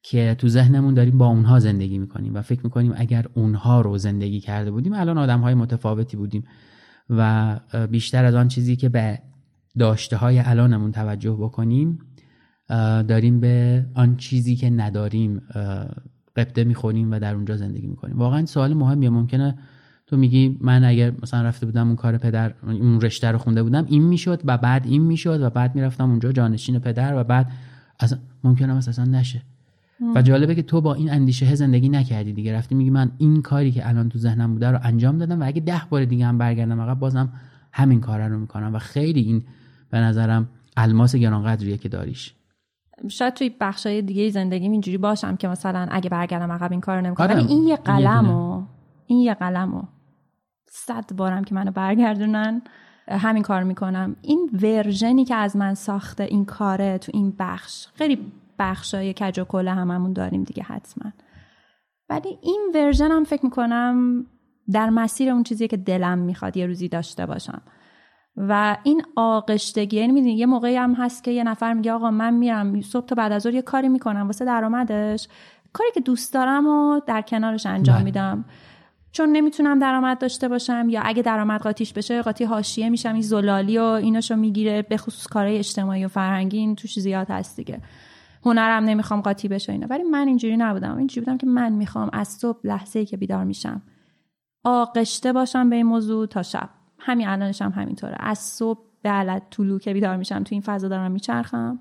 [0.02, 4.40] که تو ذهنمون داریم با اونها زندگی می‌کنیم و فکر می‌کنیم اگر اونها رو زندگی
[4.40, 6.44] کرده بودیم الان آدم های متفاوتی بودیم
[7.10, 9.18] و بیشتر از آن چیزی که به
[9.78, 11.98] داشته های الانمون توجه بکنیم
[13.08, 15.42] داریم به آن چیزی که نداریم
[16.36, 18.18] قبطه می‌خوریم و در اونجا زندگی می‌کنیم.
[18.18, 19.10] واقعا سوال مهمیه.
[19.10, 19.58] ممکنه
[20.06, 23.84] تو میگی من اگر مثلا رفته بودم اون کار پدر اون رشته رو خونده بودم
[23.88, 27.50] این می‌شد و بعد این می‌شد و بعد می‌رفتم اونجا جانشین پدر و بعد
[28.00, 29.42] اصلا ممکنه اصلا نشه.
[30.14, 32.54] و جالبه که تو با این اندیشه زندگی نکردی دیگه.
[32.54, 35.60] رفتی میگی من این کاری که الان تو ذهنم بوده رو انجام دادم و اگه
[35.60, 37.32] ده بار دیگه هم برگردم عقب بازم
[37.72, 38.74] همین کار رو می‌کنم.
[38.74, 39.42] و خیلی این
[39.90, 42.34] به نظرم الماس گرانقدریه که داریش.
[43.08, 47.30] شاید توی بخشای دیگه زندگی اینجوری باشم که مثلا اگه برگردم عقب این کار نمی‌کنم.
[47.30, 47.36] آره.
[47.36, 48.62] ولی این یه یه قلمو
[49.06, 49.82] این یه قلمو
[50.70, 52.62] صد بارم که منو برگردونن
[53.08, 54.16] همین کار می‌کنم.
[54.22, 59.44] این ورژنی که از من ساخته این کاره تو این بخش خیلی بخشای کج و
[59.44, 61.12] کله هممون داریم دیگه حتما.
[62.08, 64.26] ولی این ورژن هم فکر می‌کنم
[64.72, 67.62] در مسیر اون چیزی که دلم می‌خواد یه روزی داشته باشم.
[68.48, 72.34] و این آغشتگی یعنی می‌دونی یه موقعی هم هست که یه نفر میگه آقا من
[72.34, 75.28] میرم صبح تا بعد از ظهر یه کاری می‌کنم واسه درآمدش.
[75.72, 78.04] کاری که دوست دارم و در کنارش انجام بله.
[78.04, 78.44] میدم.
[79.12, 83.78] چون نمی‌تونم درآمد داشته باشم یا اگه درآمد قاطیش بشه قاطی حاشیه میشم این زلالی
[83.78, 87.80] و ایناشو می‌گیره به خصوص کارهای اجتماعی و فرهنگی این توش زیاد هست دیگه.
[88.44, 89.86] هنرم نمی‌خوام قاطی بشه اینا.
[89.90, 90.98] ولی من اینجوری نبودم.
[90.98, 93.82] اینجوری بودم که من می‌خوام از صبح لحظه ای که بیدار میشم
[94.64, 96.79] آغشته باشم به این موضوع تا شب.
[97.00, 98.16] همین الانش هم همینطوره.
[98.18, 101.78] از صبح به علت طلوع که بیدار میشم تو این فضا دارم میچرخم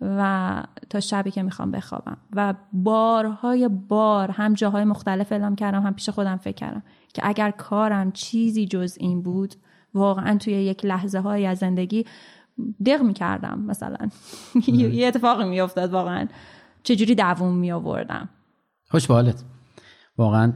[0.00, 2.16] و تا شبی که می‌خوام بخوابم.
[2.32, 6.82] و بارهای بار هم جاهای مختلف اعلام کردم هم پیش خودم فکر کردم
[7.14, 9.54] که اگر کارم چیزی جز این بود
[9.94, 12.06] واقعا توی یک لحظه های از زندگی
[12.86, 14.08] دق می‌کردم مثلا.
[14.66, 16.26] یه اتفاقی میافتاد واقعا.
[16.82, 18.28] چجوری دووم می آوردم
[18.90, 19.44] خوش به حالت.
[20.18, 20.52] واقعا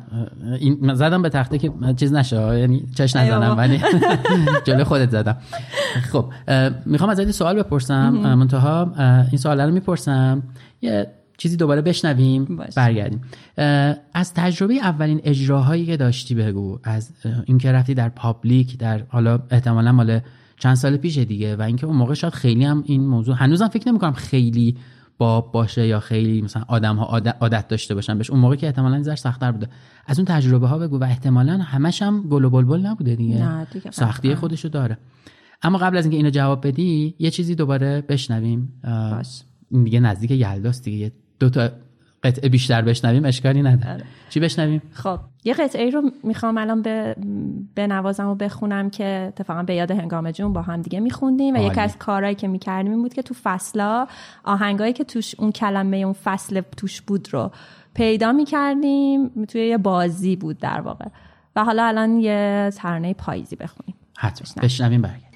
[0.61, 3.57] این من زدم به تخته که چیز نشه یعنی چش نزنم.
[3.59, 3.81] ولی
[4.67, 5.37] جلوی خودت زدم
[6.13, 6.33] خب
[6.87, 8.93] می‌خوام ازت سوال بپرسم منتها
[9.29, 10.43] این سوال رو می‌پرسم
[10.83, 11.07] یه
[11.39, 12.75] چیزی دوباره بشنویم باش.
[12.75, 13.21] برگردیم
[14.15, 17.11] از تجربه اولین اجراهایی که داشتی بگو از
[17.47, 20.21] اینکه رفتی در پابلیک در حالا احتمالا مال
[20.59, 23.89] چند سال پیش دیگه و اینکه اون موقع شاید خیلی هم این موضوع هنوزم فکر
[23.89, 24.77] نمی‌کنم خیلی
[25.19, 27.05] باب باشه یا خیلی مثلا آدم ها
[27.41, 29.69] عادت, داشته باشن بهش اون موقع که احتمالا این ذره سخت‌تر بوده.
[30.07, 33.39] از اون تجربه ها بگو و احتمالا همش هم گل و بلبل نبوده دیگه.
[33.39, 34.35] نه دیگه سختی.
[34.35, 34.99] خودشو داره.
[35.63, 38.73] اما قبل از اینکه اینو جواب بدی یه چیزی دوباره بشنویم.
[38.83, 39.43] باش.
[39.85, 41.13] دیگه نزدیک یلداست دیگه.
[41.41, 41.71] دو تا
[42.23, 43.93] قطعه بیشتر بشنویم اشکالی نداره.
[43.93, 44.05] آره.
[44.31, 47.17] چی بشنویم؟ خب یه قطعه ای رو می‌خوام الان به
[47.75, 51.71] بنوازم و بخونم که اتفاقا به یاد هنگام جون با هم دیگه میخوندیم و عالی.
[51.71, 54.07] یکی از کارهایی که می‌کردیم این بود که تو فصلا
[54.45, 57.51] آهنگایی که توش اون کلمه اون فصل توش بود رو
[57.95, 61.07] پیدا می‌کردیم توی یه بازی بود در واقع.
[61.57, 63.95] و حالا الان یه ترانه پاییزی بخونیم.
[64.19, 64.63] حتما.
[64.63, 65.03] بشنویم.
[65.03, 65.32] برگردیم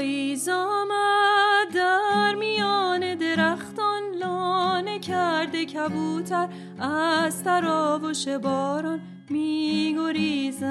[0.00, 6.48] پاییز آمد در میان درختان لانه کرده کبوتر
[6.78, 10.68] از تراوش باران میگریزد.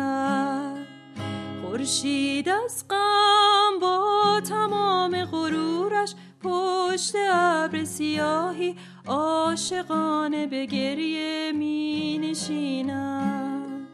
[1.62, 8.76] خورشید از غم با تمام غرورش پشت ابر سیاهی
[9.08, 13.88] عاشقانه به گریه می نشینم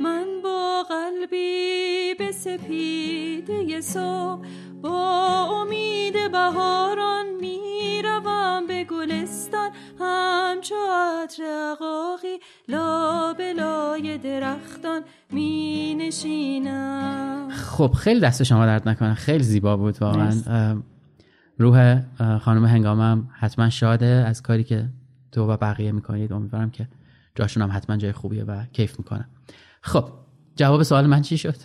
[0.00, 4.46] من با قلبی به سپیده صبح
[4.82, 9.70] با امید بهاران می‌روم به گلستان.
[10.00, 19.14] همچو عطر عقاقی لابلای درختان می نشینم خب خیلی دست شما درد نکنه.
[19.14, 20.82] خیلی زیبا بود واقعا.
[21.58, 22.00] روح
[22.38, 24.88] خانم هنگامم حتما شاده از کاری که
[25.32, 26.32] تو و بقیه می‌کنید.
[26.32, 26.88] امیدوارم که
[27.34, 29.28] جاشون هم حتما جای خوبیه و کیف می‌کنن
[29.80, 30.08] خب
[30.56, 31.56] جواب سوال من چی شد؟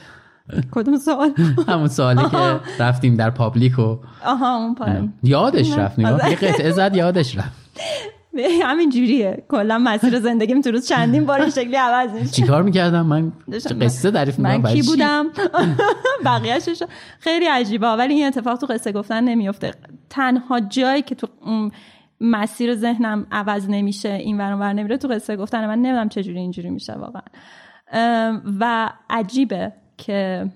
[0.72, 1.34] کدوم سوال؟
[1.68, 5.14] همون سوالی که رفتیم در پابلیک و آها اون پایین.
[5.24, 6.30] یادش رفت نگاه آره.
[6.30, 7.62] یه قطعه زد یادش رفت.
[8.64, 9.44] همین جوریه.
[9.50, 12.30] کلا مسیر زندگیم تو روز چندین بار شکلی عوض میشه.
[12.30, 13.32] چیکار می‌کردم؟ من
[13.82, 15.26] قصه تعریف من می‌کنم کی بودم؟
[16.26, 16.84] بقیه‌شش
[17.20, 17.88] خیلی عجیبه.
[17.88, 19.74] ولی این اتفاق تو قصه گفتن نمیفته
[20.10, 21.28] تنها جایی که تو
[22.22, 25.68] مسیر ذهنم عوض نمیشه این ور نمیره تو قصه گفتن.
[25.68, 27.22] من نمی‌دونم چجوری اینجوری میشه واقعا.
[28.60, 29.74] و عجیبه.
[30.02, 30.49] که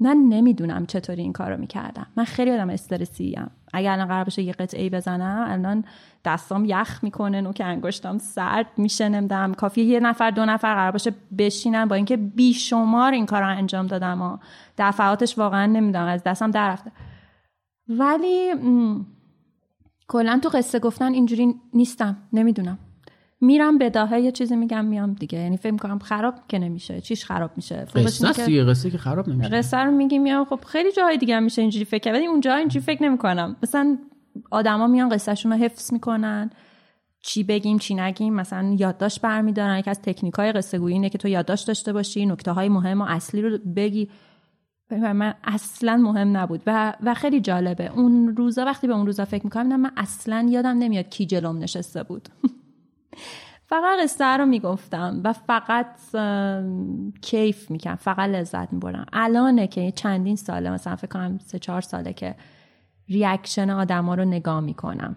[0.00, 2.06] من نمی‌دونم چطوری این کارو می‌کردم.
[2.16, 5.84] من خیلی آدم استرسی ام اگر الان قرار باشه یه قطعه ای بزنم الان
[6.24, 11.12] دستام یخ می‌کنه نوک انگشتام سرد میشه نمی‌دونم کافیه یه نفر دو نفر قرار باشه
[11.38, 14.38] بشینن با اینکه بیشمار این کار رو انجام دادم و
[14.78, 16.92] دفعاتش واقعا نمی‌دونم از دستم در رفته.
[17.88, 18.54] ولی
[20.08, 22.78] کلا تو قصه گفتن اینجوری نیستم نمی‌دونم.
[23.40, 25.38] میرم به داهه یه چیزی میگم میام دیگه.
[25.38, 27.86] یعنی فکر می‌کنم خراب که نمیشه چیش خراب میشه.
[27.94, 29.50] قصه دیگه قصه که خراب نمیشه.
[29.50, 30.44] قصه رو میگیم میام.
[30.44, 33.56] خب خیلی جاهای دیگه هم میشه اینجوری فکر کرد ولی اونجا اینجوری فکر نمی‌کنم.
[33.62, 33.98] مثلا
[34.50, 36.50] آدما میان قصهشون رو حفظ می‌کنن.
[37.20, 38.34] چی بگیم چی نگیم.
[38.34, 39.78] مثلا یادداشت برمیدارن.
[39.78, 43.00] یکی از تکنیک های قصه گویی اینه که تو یادداشت داشته باشی نکته های مهم
[43.00, 44.08] و اصلی رو بگی.
[44.90, 46.62] من اصلا مهم نبود.
[46.66, 47.92] و, و خیلی جالبه.
[47.92, 52.02] اون روزا وقتی به اون روزا فکر می‌کنم من اصلا یادم نمیاد کی جلوم نشسته
[52.02, 52.28] بود.
[53.66, 55.86] فقط قصه رو می‌گفتم و فقط
[57.22, 62.12] کیف می‌کنم فقط لذت می‌برم الانه که چندین ساله مثلا فکر کنم سه چهار ساله
[62.12, 62.34] که
[63.08, 65.16] ریاکشن آدما رو نگاه می‌کنم.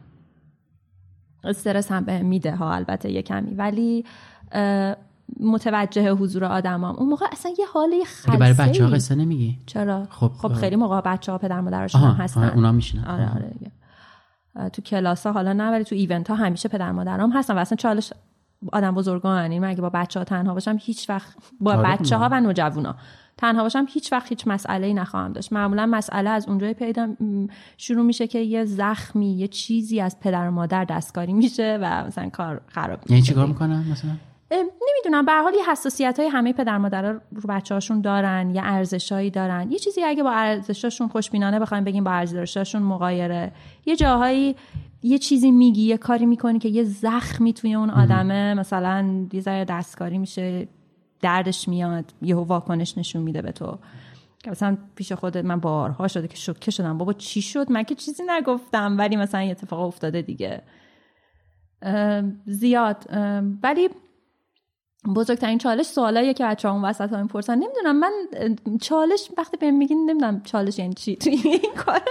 [1.44, 3.54] استرس هم به میده ها البته یه کمی.
[3.54, 4.06] ولی
[5.40, 6.96] متوجه حضور آدمام.
[6.96, 10.54] اون موقع اصلا یه اگه خلصه برای بچه ها قصه نمیگی؟ چرا؟ خب، خب.
[10.54, 12.44] خیلی موقع بچه ها پدر مادرشون هستن.
[12.44, 13.04] آها، اونا میشینن.
[13.06, 13.72] آره آره دیگه.
[14.74, 17.76] تو کلاس ها حالا نه ولی تو ایونت ها همیشه پدر مادرام هستن و اصلا
[17.76, 18.14] چالش
[18.72, 22.30] آدم بزرگان من اگه با بچه ها تنها باشم هیچ وقت با آره، بچه ها.
[22.32, 22.96] و نوجوانا
[23.38, 25.54] تنها باشم هیچ وقت هیچ مسئله ای نخواهم داشت.
[25.54, 27.08] معمولا مسئله از اونجای پیدا
[27.78, 32.30] شروع میشه که یه زخمی یه چیزی از پدر و مادر دستکاری میشه و مثلا
[32.30, 33.12] کار خراب میشه.
[33.12, 34.12] یعنی چیکار می‌کنن مثلا؟
[34.52, 38.62] نمی‌دونم به هر حال یه حساسیت های همه پدر مادر رو بچه هاشون دارن یه
[38.64, 39.72] ارزشهایی دارن.
[39.72, 43.52] یه چیزی اگه با ارزشاشون خوشبینانه بخوایم بگیم با ارزشاشون مغایره
[43.86, 44.56] یه جاهایی
[45.04, 49.66] یه چیزی میگی یه کاری می‌کنی که یه زخمی توی اون آدمه مثلا یه ذره
[49.66, 50.68] دستکاری میشه
[51.22, 53.78] دردش میاد یه واکنش نشون میده به تو.
[54.44, 56.98] که مثلا پیش خودت من بارها شده که شوکه شدم.
[56.98, 60.62] بابا چی شد؟ من که چیزی نگفتم ولی مثلا یه اتفاق افتاده دیگه.
[62.46, 63.06] زیاد.
[63.64, 63.90] ولی
[65.16, 67.56] بزرگترین چالش سوالاییه که بچه اون وسط ها می‌پرسن.
[67.56, 68.12] نمی‌دونم من
[68.82, 71.16] چالش وقتی بهم میگین نمی‌دونم چالش یعنی چی.
[71.16, 72.02] توی این کار.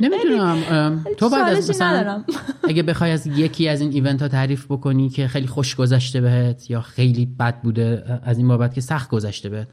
[0.00, 2.24] نمی‌دونم ام، تو بعد از مثلا ندارم.
[2.68, 6.70] اگه بخوای از یکی از این ایونت ها تعریف بکنی که خیلی خوش گذشته بهت
[6.70, 9.68] یا خیلی بد بوده از این بابت که سخت گذشته بهت.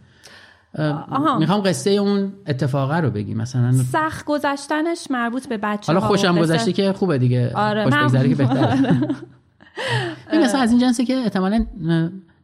[0.79, 1.39] آها.
[1.39, 3.33] می‌خوام قصه اون اتفاقه رو بگی.
[3.33, 7.51] مثلا سخت گذشتنش مربوط به بچه حالا خوشم گذشته که خوبه دیگه.
[7.55, 8.79] آره، خوش بگذره که بهتره.
[10.31, 11.65] این مثلا از این جنسه که احتمالاً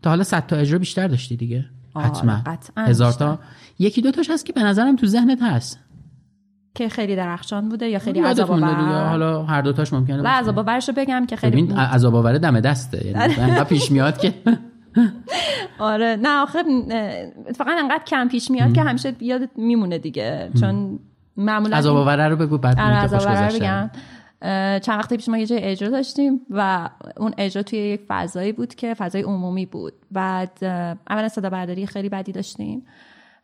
[0.03, 2.43] تا حالا 100 تا اجرا بیشتر داشتی دیگه؟ آره، حتما.
[2.77, 3.11] هزار.
[3.11, 3.39] تا؟
[3.79, 5.79] یکی دو تاش هست که به نظرم تو ذهنت هست.
[6.75, 10.29] که خیلی درخشان بوده یا خیلی عذاب آور حالا هر دو تاش ممکنه باشه.
[10.29, 13.07] عذاب آورش رو بگم که خیلی ببین عذاب آور دم دسته.
[13.07, 14.33] یعنی انقدر پیش میاد که.
[15.79, 16.19] آره.
[16.21, 16.63] نه آخه
[17.55, 20.49] فقط انقدر کم پیش میاد که همیشه یادت میمونه دیگه.
[20.59, 20.99] چون
[21.37, 23.59] معمولا عذاب آور رو بگو بعد آره رو گذشته.
[23.59, 23.89] بگم.
[24.79, 28.75] چند وقت پیش ما یه جای اجرا داشتیم و اون اجرا توی یک فضایی بود
[28.75, 29.93] که فضای عمومی بود.
[30.11, 30.63] بعد
[31.09, 32.85] اولا صدا برداری خیلی بدی داشتیم.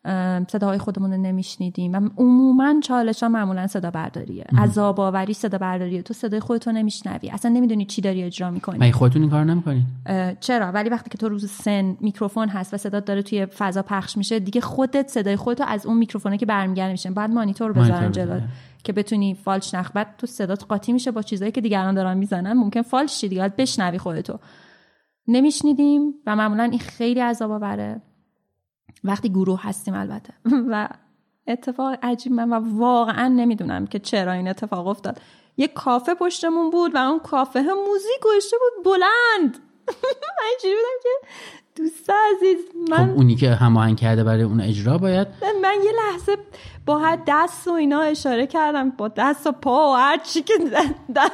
[0.05, 1.93] اه، صداهای خودمون رو نمیشنیدیم.
[1.93, 4.45] و عموما چالش ها معمولا صدا برداریه.
[4.57, 7.29] عذاب آوری صدا برداریه تو صدای خودتو نمیشنوی.
[7.29, 8.77] اصلا نمی‌دونی چی داری اجرا می‌کنی.
[8.79, 12.73] مگه خودتون این کار نمی‌کنین اه، چرا؟ ولی وقتی که تو روز سن میکروفون هست
[12.73, 16.45] و صدا داره توی فضا پخش میشه دیگه خودت صدای خودتو از اون میکروفونه که
[16.45, 18.39] برمیگرده میشه بعد مانیتور بذارن جلو.
[18.83, 22.53] که بتونی فالش نخ بعد تو صدات قاطی میشه با چیزایی که دیگران دارن می‌زنن
[22.53, 24.39] ممکن فالش شی دیگه؟ بشنوی خودتو.
[25.27, 28.01] نمیشنیدیم و معمولا این خیلی عذاب آوره.
[29.03, 30.33] وقتی گروه هستیم البته.
[30.71, 30.89] و
[31.47, 35.21] اتفاق عجیب من و واقعا نمی‌دونم که چرا این اتفاق افتاد.
[35.57, 38.85] یه کافه پشتمون بود و اون کافه موزیک گوشته بود.
[38.85, 39.59] بلند!
[40.37, 41.27] من اینجوری بودم که؟
[41.75, 42.57] دوست عزیز
[42.89, 45.27] من خب اونی که هماهنگ کرده برای اون اجرا باید
[45.61, 46.37] من یه لحظه
[46.89, 50.53] با هر دست و اینا اشاره کردم با دست و پا و هر چی که
[51.13, 51.29] در,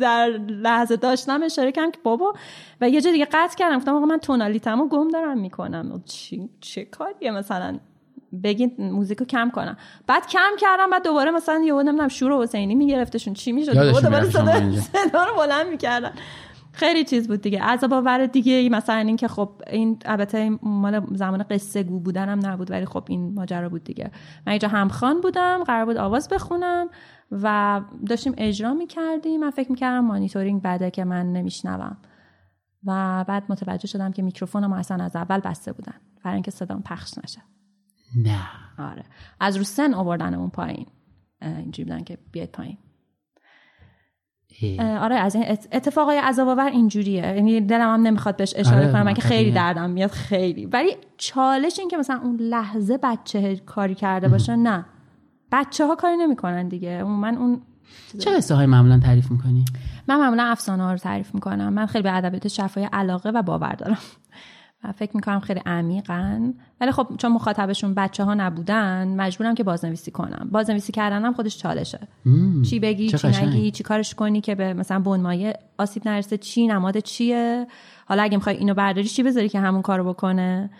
[0.00, 2.34] در لحظه داشتم اشاره کردم که بابا
[2.80, 6.02] و یه جا دیگه قطع کردم گفتم آقا من تونالیتمو گم دارم می‌کنم.
[6.04, 7.78] چی چه کاریه مثلا؟
[8.44, 9.76] بگید موزیکو کم کنم.
[10.06, 13.72] بعد کم کردم بعد دوباره مثلا یهو نمی‌دونم شور حسینی میگرفتشون چی می‌شد.
[13.72, 14.30] دوباره.
[14.80, 16.12] صدا رو بلند می‌کردن.
[16.76, 17.62] خیلی چیز بود دیگه.
[17.62, 18.68] عذاب آور دیگه.
[18.68, 23.04] مثلا این که خب این البته این مال زمان قصه گو بودنم نبود ولی خب
[23.08, 24.10] این ماجرا بود دیگه.
[24.46, 26.88] من اینجا همخوان بودم قرار بود آواز بخونم
[27.32, 29.40] و داشتیم اجرا می‌کردیم.
[29.40, 31.96] من فکر می‌کردم مانیتورینگ بده که من نمیشنوم.
[32.86, 37.18] و بعد متوجه شدم که میکروفونم اصلا از اول بسته بودن برای اینکه صدام پخش
[37.24, 37.40] نشه.
[38.16, 38.40] نه.
[38.78, 39.04] آره.
[39.40, 40.86] از رو سن آوردن اون پایین
[41.42, 42.78] اینجوری بودن که بیاید پایین.
[44.80, 45.36] آره از
[45.72, 47.22] اتفاقای عذاب آور اینجوریه.
[47.22, 49.50] یعنی دلم هم نمی‌خواد بهش اشاره آره، کنم که خیلی.
[49.50, 50.66] دردم میاد خیلی.
[50.66, 54.86] ولی چالش این که مثلا اون لحظه بچه کاری کرده باشه نه.
[55.52, 57.02] بچه ها کاری نمی‌کنن دیگه.
[57.02, 57.60] من اون
[58.18, 59.64] چه قصه های معمولا تعریف می‌کنی؟
[60.08, 61.72] من معمولا افسانه ها رو تعریف می‌کنم.
[61.72, 63.98] من خیلی به ادبیات شفای علاقه و باور دارم.
[64.96, 66.54] فکر می‌کنم خیلی عمیقن.
[66.80, 70.48] ولی خب چون مخاطبشون بچه ها نبودن مجبورم که بازنویسی کنم.
[70.52, 72.08] بازنویسی کردنم خودش چالشه.
[72.64, 73.46] چی بگی چه چی.
[73.46, 77.66] نگی چی کارش کنی که به مثلا بنمایه آسیب نرسه چی نماد چیه؟
[78.06, 80.70] حالا اگه می‌خوای اینو برداری چی بذاری که همون کارو بکنه؟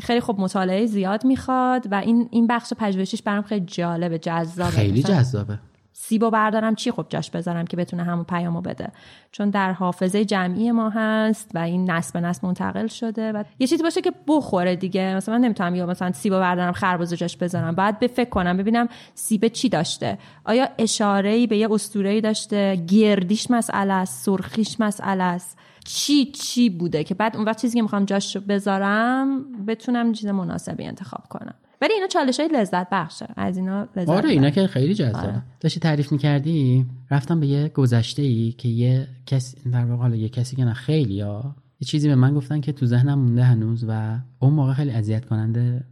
[0.00, 4.70] خیلی خب مطالعه زیاد می‌خواد و این این بخش پژوهشیش برام خیلی جالبه جذابه.
[4.70, 5.58] خیلی جذابه.
[6.00, 8.92] سیبو بردارم چی خب جاش بذارم که بتونه همون پیامو بده.
[9.32, 13.66] چون در حافظه جمعی ما هست و این نسل به نسل منتقل شده و یه
[13.66, 15.14] چیزی باشه که بخوره دیگه.
[15.16, 17.74] مثلا من نمی‌تونم یا مثلا سیبو بردارم خربزه جاش بذارم.
[17.74, 20.18] باید به فکر کنم ببینم سیب چی داشته.
[20.44, 25.58] آیا اشاره ای به یه اسطوره داشته؟ گردیش مسئله است سرخیش مسئله است.
[25.84, 30.84] چی چی بوده؟ که بعد اون وقت چیزی که می‌خوام جاش بذارم بتونم چیز مناسبی
[30.84, 31.54] انتخاب کنم.
[31.80, 33.26] ولی اینا چالش های لذت بخشه.
[33.36, 34.50] از اینا لذت آره اینا.
[34.50, 35.18] که خیلی جذابه.
[35.18, 35.42] آره.
[35.60, 40.28] داشتی تعریف می‌کردی؟ رفتم به یه گذشته ای که یه کسی در واقع حالا یه
[40.28, 43.84] کسی که نه خیلی یا یه چیزی به من گفتن که تو ذهنم مونده هنوز
[43.88, 45.84] و اون موقع خیلی اذیت کننده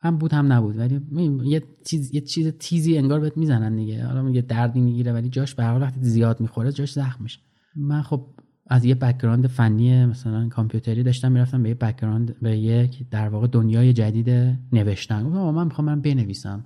[0.00, 0.78] هم بود هم نبود.
[0.78, 1.00] ولی
[1.44, 4.04] یه چیز یه چیز تیزی انگار بهت می‌زنن دیگه.
[4.04, 7.40] حالا میگه دردی می‌گیره ولی جاش به هر حال وقتی زیاد می‌خوره جاش زخم میشه.
[7.76, 8.26] من خب
[8.66, 13.46] از یه background فنی مثلا کامپیوتری داشتم می‌رفتم به یه background به یک در واقع
[13.46, 15.24] دنیای جدید نوشتن.
[15.24, 16.64] گفتم من می‌خوام من بنویسم.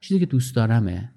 [0.00, 1.12] چیزی که دوست دارمه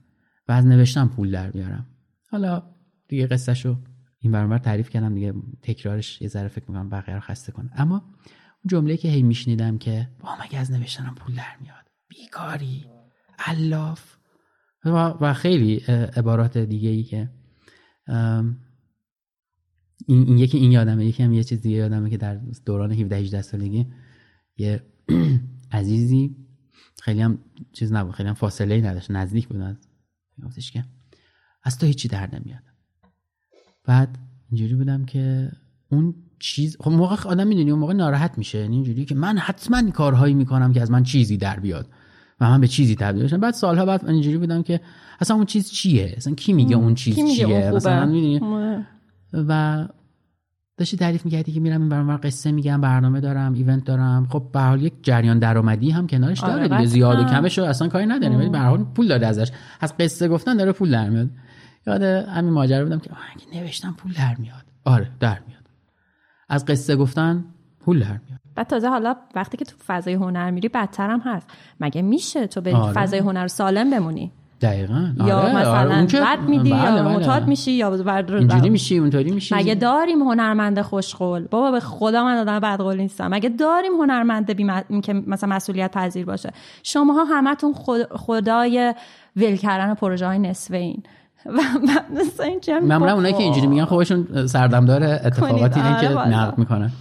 [0.48, 1.88] و از نوشتن پول در بیارم
[2.32, 2.64] حالا
[3.08, 3.78] دیگه قصهشو
[4.20, 7.52] این ور اون ور تعریف کردم دیگه تکرارش یه ذره فکر می‌کنم بقیه رو خسته
[7.52, 7.70] کنه.
[7.76, 11.86] اما اون جمله که هی میشنیدم که بابا مگه از نوشتنم پول در میاد.
[12.10, 12.86] بیکاری
[13.40, 14.16] علاف
[14.86, 15.76] و, خیلی
[16.16, 17.30] عبارات دیگه ای که
[20.08, 23.16] این, این یکی این یادمه یکی هم یه چیز دیگه یادمه که در دوران 17
[23.16, 23.88] 18 سالگی
[24.58, 24.84] یه
[25.72, 26.36] عزیزی
[27.02, 27.40] خیلی هم
[27.74, 29.76] چیز نبود خیلی هم فاصله ای نداشت نزدیک بود از
[30.44, 30.84] گفتش که
[31.64, 32.64] از تو هیچی در نمیاد.
[33.84, 34.18] بعد
[34.50, 35.52] اینجوری بودم که
[35.90, 39.92] اون چیز خب موقع آدم می‌دونی اون موقع ناراحت میشه یعنی اینجوری که من حتما
[39.92, 41.90] کارهایی می‌کنم که از من چیزی در بیاد
[42.40, 43.40] و من به چیزی تبدیل بشم.
[43.40, 44.82] بعد سالها بعد اینجوری بودم که
[45.20, 48.40] اصلا اون چیز چیه؟ اصلا کی میگه اون چیز اون چیه؟ خوبه؟ مثلا می‌دونی.
[49.34, 49.84] و
[50.78, 54.28] داشتی تعریف می‌کردی که میرم این برام قصه میگم برنامه دارم ایونت دارم.
[54.30, 56.86] خب به حال یک جریان درآمدی هم کنارش آره، داره دیگه.
[56.86, 58.40] زیاد و کمش رو اصلا کاری نداریم.
[58.40, 59.52] ولی به حال پول داره ازش.
[59.82, 61.30] از قصه گفتن داره پول در میاد.
[61.88, 64.66] یاد همین ماجرا بودم که اگه نوشتم پول در میاد.
[64.86, 65.64] آره در میاد.
[66.50, 67.46] از قصه گفتن
[67.80, 68.40] پول در میاد.
[68.56, 71.48] بعد تازه حالا وقتی که تو فضای هنر میری بدتر هم هست.
[71.80, 72.94] مگه میشه تو بری آره.
[72.94, 74.32] فضای هنر سالم بمونی؟
[74.64, 75.14] دقیقا.
[75.26, 77.02] یا آره، مثلا آره، اون که- رد میدی بله، یا بله.
[77.02, 82.24] معتاد میشی یا بر اینجوری میشی اونطوری میشی مگه داریم هنرمند خوشقول؟ بابا به خدا
[82.24, 83.28] من آدم بدقول نیستم.
[83.28, 86.52] مگه داریم هنرمند بی م- که مثلا مسئولیت پذیر باشه؟
[86.84, 88.94] شماها همتون خود خدای
[89.36, 91.04] ول کردن پروژه های نصفه این.
[92.16, 96.28] مثلا معمولا اونایی که اینجوری میگن خودشون سردمدار اتفاقاتی که آره،.
[96.28, 96.92] نقد می‌کنن.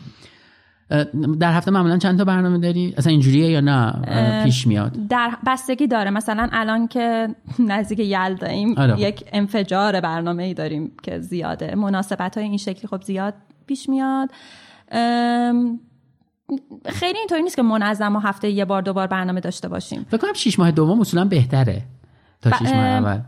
[1.40, 5.86] در هفته معمولا چند تا برنامه داری؟ اصلا اینجوریه یا نه؟ پیش میاد؟ در بستگی
[5.86, 6.10] داره.
[6.10, 7.28] مثلا الان که
[7.58, 9.00] نزدیک یلداییم آره.
[9.00, 11.74] یک انفجار برنامه ای داریم که زیاده.
[11.74, 13.34] مناسبت های این شکلی خب زیاد
[13.66, 14.30] پیش میاد.
[16.86, 20.06] خیلی اینطوری نیست که منظم و هفته یه بار دو بار برنامه داشته باشیم.
[20.08, 21.82] فکر کنم شیش ماه دوم اصولا بهتره
[22.42, 23.18] تا ب- شیش ماه اول.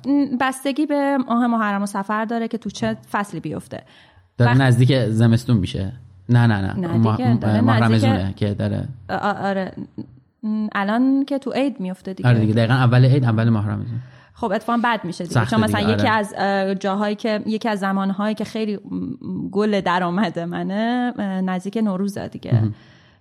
[0.41, 3.83] بستگی به ماه محرم و سفر داره که تو چه فصلی بیفته.
[4.39, 5.93] داره وقت- نزدیک زمستون میشه.
[6.29, 8.89] نه نه نه, نه دیگه، داره که داره.
[9.21, 9.73] آره.
[10.73, 12.29] الان که تو عید میفته دیگه.
[12.29, 14.01] آره دیگه دقیقا اول عید اول ماه رمضون
[14.35, 15.47] خب اتفاقا بد میشه دیگه.
[15.47, 16.11] چون مثلا دیگه، یکی آره.
[16.11, 18.79] از اه، جاهایی که یکی از زمانهایی که خیلی
[19.53, 22.63] گل درآمد منه نزدیک نوروزه دیگه.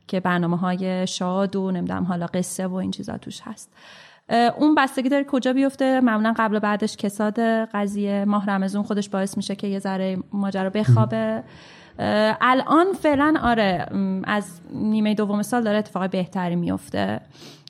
[0.07, 3.71] که برنامه های شاد و نمی‌دونم حالا قصه و این چیزا توش هست.
[4.57, 7.39] اون بستگی داره کجا بیفته؟ معمولا قبل و بعدش کساد
[7.73, 8.25] قضیه.
[8.25, 11.17] ماه رمزون خودش باعث میشه که یه ذره ماجرا بخوابه.
[11.17, 11.43] اه،
[12.41, 13.85] الان فعلا آره
[14.23, 17.21] از نیمه دوم سال داره اتفاق بهتری میفته.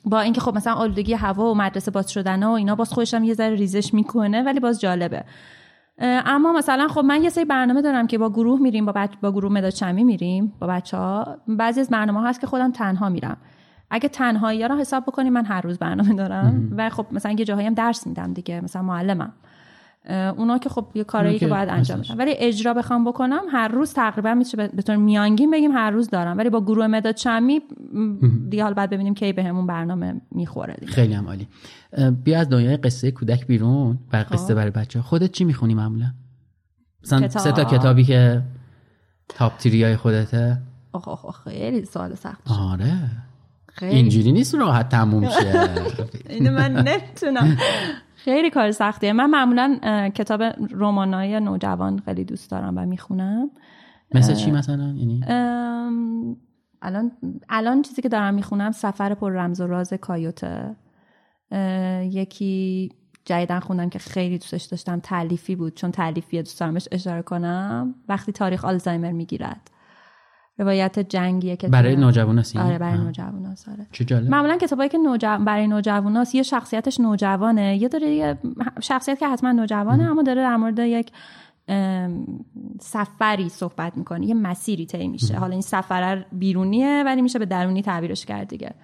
[0.04, 3.24] با اینکه خب مثلا آلودگی هوا و مدرسه باز شدن و اینا باز خودش هم
[3.24, 5.24] یه ذره ریزش می‌کنه ولی باز جالبه.
[5.98, 9.12] اما مثلا خب من یه سری برنامه دارم که با گروه میریم با, بچ...
[9.22, 12.72] با گروه مداد چمی میریم با بچه ها بعضی از برنامه ها هست که خودم
[12.72, 13.36] تنها میرم.
[13.90, 16.72] اگه تنهایی ها رو حساب بکنیم من هر روز برنامه دارم.
[16.76, 19.32] و خب مثلا یه جاهایی هم درس میدم دیگه مثلا معلمم.
[20.10, 22.00] اونا که خب یه کارایی که باید انجام.
[22.00, 26.10] بدم ولی اجرا بخوام بکنم هر روز تقریبا میشه به طور میانگین بگیم هر روز
[26.10, 26.38] دارم.
[26.38, 27.60] ولی با گروه مداد چمی
[28.50, 30.92] دیگه حالا بعد ببینیم کی بهمون برنامه می‌خوره دیگه.
[30.92, 31.48] خیلی هم عالی.
[32.24, 33.98] بیا از دنیای قصه کودک بیرون.
[34.12, 34.32] و خب.
[34.32, 36.06] قصه برای بچه خودت چی می‌خونی معمولا؟
[37.04, 37.42] مثلا کتاب.
[37.42, 38.42] سه تا کتابی که
[39.28, 40.58] تاپ تیریای خودته.
[40.92, 42.50] آخ آخ، خیلی سوال سخت.
[42.50, 42.92] آره.
[43.68, 43.96] خیلی.
[43.96, 45.68] اینجوری نیست راحت تموم شه.
[46.30, 47.56] اینو من نمی‌تونم.
[48.24, 49.12] خیلی کار سختیه.
[49.12, 49.78] من معمولا
[50.14, 53.50] کتاب رمانای نوجوان خیلی دوست دارم و می‌خونم.
[54.14, 55.24] مثل چی مثلا؟ یعنی؟
[56.82, 57.12] الان
[57.48, 60.76] الان چیزی که دارم می‌خونم سفر پر رمز و راز کایوته.
[62.02, 62.90] یکی
[63.24, 65.74] جدیدن خوندم که خیلی دوستش داشتم تعلیفی بود.
[65.74, 67.94] چون تعلیفیه دوست دارم بهش اشاره کنم.
[68.08, 69.70] وقتی تاریخ آلزایمر می‌گیرد.
[70.58, 72.98] روایت جنگیه که برای توی- نوجواناست؟ آره برای.
[72.98, 73.86] نوجواناست آره.
[73.92, 75.38] چه جالب؟ معمولا کتابایی که نوجو...
[75.44, 78.38] برای نوجواناست یه شخصیتش نوجوانه یه داره یه
[78.82, 81.12] شخصیت که حتما نوجوانه اما داره در مورد یک
[82.80, 85.36] سفری صحبت می‌کنه یه مسیری طی میشه.
[85.36, 88.74] حالا این سفر بیرونیه ولی میشه به درونی تعبیرش کرد دیگه.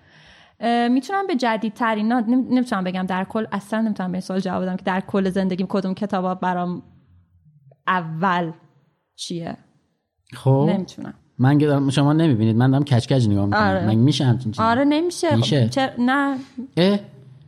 [0.90, 4.84] می‌تونم به جدیدترین نمی‌تونم بگم در کل اصلا نمی‌تونم به این سوال جواب بدم که
[4.84, 6.82] در کل زندگیم کدوم کتابا برام
[7.86, 8.52] اول
[9.14, 9.56] چیه.
[10.34, 10.66] خب.
[10.72, 11.14] نمی‌تونم.
[11.40, 13.60] من شما نمی‌بینید من دارم کچ کچ نگاه می‌کنم.
[13.68, 13.86] آره.
[13.86, 14.62] من میشه همچین چیزی.
[14.62, 15.36] آره نمیشه.
[15.36, 15.64] میشه.
[15.64, 15.92] خب، چر...
[15.98, 16.36] نه.
[16.76, 16.98] اه؟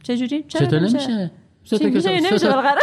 [0.02, 1.30] چجوری؟ چرا چطور نمیشه؟
[1.64, 2.80] سه تا میشه؟ کتاب- نمیشه بالاخره.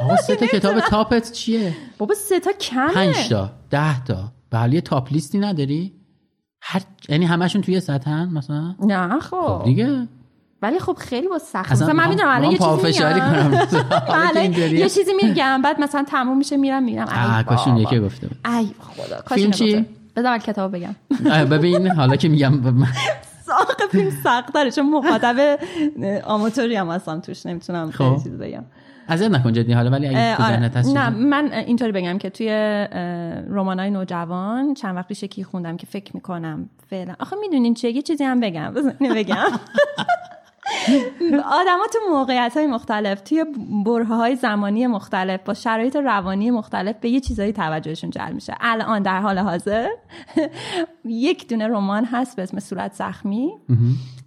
[0.00, 2.92] آقا سه تا کتاب تاپت چیه؟ بابا سه تا کمه.
[2.92, 4.32] پنج تا ده تا.
[4.50, 5.92] بله یه تاپ لیستی نداری؟
[6.62, 9.36] هر یعنی همشون توی سطحن مثلا؟ نه خب.
[9.36, 10.08] خب دیگه.
[10.62, 14.76] ولی خب خیلی با سخت مثلا من می‌دونم الان یه چیزی میگم.
[14.82, 17.08] یه چیزی میگم بعد مثلا تموم میشه میرم میرم.
[17.08, 17.96] آه ای کاش اون بابا.
[17.96, 19.86] یکی گفته ای خدا کاش فیلم اینو چی؟
[20.16, 20.94] بذار اول کتاب بگم
[21.50, 22.52] ببین حالا که میگم
[23.46, 25.58] ساق فیلم سخت داره چون مخاطب
[26.24, 28.04] آماتوری هم هستم توش نمی‌تونم خب.
[28.04, 28.64] خیلی چیز بگم
[29.08, 30.52] اذیت نکن جدی حالا ولی اگه تو آره.
[30.52, 32.48] ذهنت نه من اینطوری بگم که توی
[33.50, 38.02] رمانای نوجوان چند وقت پیش یکی خوندم که فکر می‌کنم فعلا آخه می‌دونین چیه یه
[38.02, 39.36] چیزی هم بگم بذار اینو بگم
[41.44, 43.44] آدما تو موقعیت های مختلف توی
[43.86, 48.54] برهه های زمانی مختلف با شرایط روانی مختلف به یه چیزایی توجهشون جلب میشه.
[48.60, 49.88] الان در حال حاضر
[51.04, 53.50] یک دونه رمان هست به اسم صورت زخمی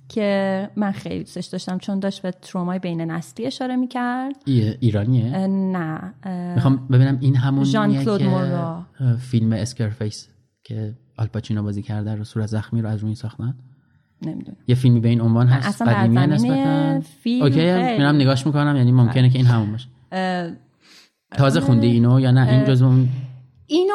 [0.09, 4.35] که من خیلی دوستش داشتم چون داشت به ترومای بین نسلی اشاره می‌کرد.
[4.45, 8.85] ای- ایرانیه؟ نه اه، می‌خوام ببینم این همون ژان کلود مورلوا.
[9.31, 10.29] فیلم Scarface
[10.63, 13.55] که آل پاچینو بازی کرده رو صورت زخمی رو از روی ساختن
[14.27, 14.57] نمی‌دونم.
[14.67, 17.61] یه فیلمی به این عنوان هست؟ اصلا قدیمی نسبتا؟ فیلم okay.
[17.97, 19.87] میرم نگاش می‌کنم یعنی ممکنه که این همون باشه.
[21.31, 23.09] تازه خوندی اینو یا نه؟ این جزو اون
[23.67, 23.93] اینو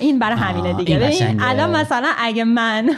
[0.00, 0.98] این برای همینه دیگه.
[0.98, 1.40] ببین.
[1.40, 2.90] الان مثلا اگه من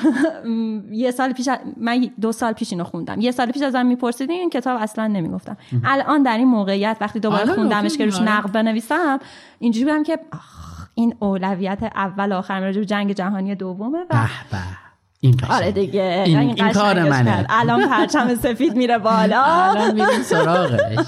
[0.93, 3.21] یه سال پیش من دو سال پیش اینو خوندم.
[3.21, 5.57] یه سال پیش ازم میپرسیدین این کتاب اصلا نمی‌گفتم.
[5.85, 8.33] الان در این موقعیت وقتی دوباره آره، خوندمش که روش آره.
[8.33, 9.19] نقد بنویسم
[9.59, 10.19] اینجوری بودم که
[10.95, 14.29] این اولویت اول آخر راجع جنگ جهانی دومه و
[15.21, 15.55] این قشنگه.
[15.55, 16.23] آره دیگه.
[16.27, 17.31] این, این, این کار منه.
[17.31, 17.47] کرد.
[17.49, 19.43] الان پرچم سفید میره بالا.
[19.45, 21.07] الان میریم سراغش.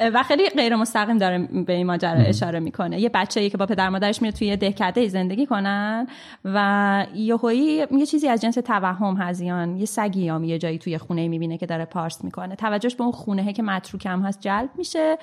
[0.14, 3.00] و خیلی غیر مستقیم داره به این ماجرا اشاره می‌کنه.
[3.00, 6.06] یه بچه‌ای که با پدر مادرش میره توی یه دهکده زندگی کنن
[6.44, 11.28] و یهویی یه چیزی از جنس توهم هزیان یه سگی یا یه جایی توی خونه
[11.28, 12.56] می‌بینه که داره پارس می‌کنه.
[12.56, 15.18] توجهش به اون خونه که متروک هم هست جلب میشه.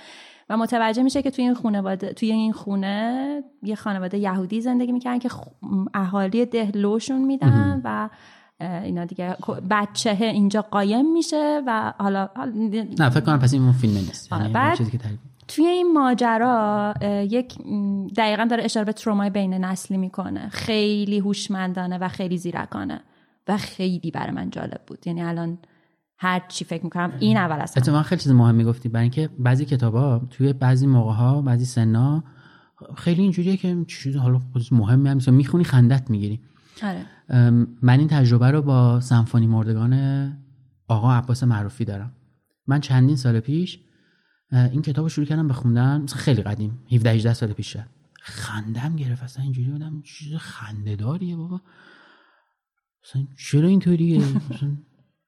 [0.49, 5.19] و متوجه میشه که توی این خانواده توی این خونه یه خانواده یهودی زندگی می‌کنن
[5.19, 5.29] که
[5.93, 8.09] اهالی ده لوشون میدن و
[8.59, 9.35] اینا دیگه
[9.69, 12.29] بچه اینجا قایم میشه و حالا
[12.99, 14.33] نه فکر کنم پس این اون فیلم نیست.
[14.33, 16.93] آره، یعنی بعد- چیزی که تعریف توی این ماجرا
[17.29, 17.57] یک
[18.17, 20.49] دقیقا داره اشاره به ترومای بین نسلی می‌کنه.
[20.49, 23.01] خیلی هوشمندانه و خیلی زیرکانه
[23.47, 25.07] و خیلی برای من جالب بود.
[25.07, 25.57] یعنی الان
[26.19, 27.63] هر چی فکر می‌کنم این اول همه.
[27.63, 32.23] اتفاقا خیلی چیز مهمی گفتی برای اینکه بعضی کتابا توی بعضی موقع ها بعضی سنا
[32.97, 35.33] خیلی اینجوریه که چیز حالا خودش مهمی هم.
[35.33, 36.39] می‌خونی خندت می‌گیری.
[36.83, 37.05] آره.
[37.81, 39.93] من این تجربه رو با سمفونی مردگان
[40.87, 42.11] آقا عباس معروفی دارم.
[42.67, 43.79] من چندین سال پیش
[44.51, 46.01] این کتاب رو شروع کردم به خوندن.
[46.01, 47.85] مثلا خیلی قدیم 17 18 سال پیش شد
[48.21, 49.23] خندم گرفت.
[49.23, 50.01] اصلا اینجوری بودم.
[50.01, 51.61] چیز خنده داریه بابا.
[53.03, 54.23] مثلا چرا اینطوریه؟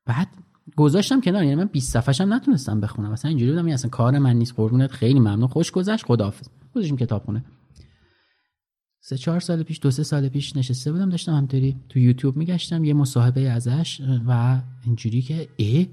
[0.05, 0.27] بعد
[0.75, 3.11] گذاشتم کنار یعنی من 20 صفحه‌ش هم نتونستم بخونم.
[3.11, 5.47] مثلا اینجوری بودم این اصلا کار من نیست قربونت خیلی ممنون.
[5.47, 6.47] خوش گذشت خداحافظ.
[6.75, 7.45] گذاشتیم کتابخونه
[9.01, 12.83] سه چهار سال پیش دو سه سال پیش نشسته بودم داشتم همطوری تو یوتیوب میگشتم
[12.83, 15.85] یه مصاحبه ازش و اینجوری که اه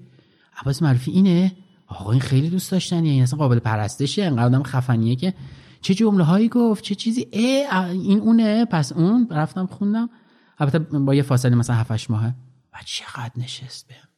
[0.63, 1.53] عباس معروفی اینه؟
[1.87, 5.35] آقا این خیلی دوست داشتن یعنی اصلا قابل پرستشه انقدر آدم خفنیه که
[5.81, 10.11] چه جمله هایی گفت چه چیزی اه این اونه پس اون رفتم خوندم.
[10.59, 12.35] البته با یه فاصله مثلا 7 ماهه.
[12.73, 14.09] و چقدر نشست بهم.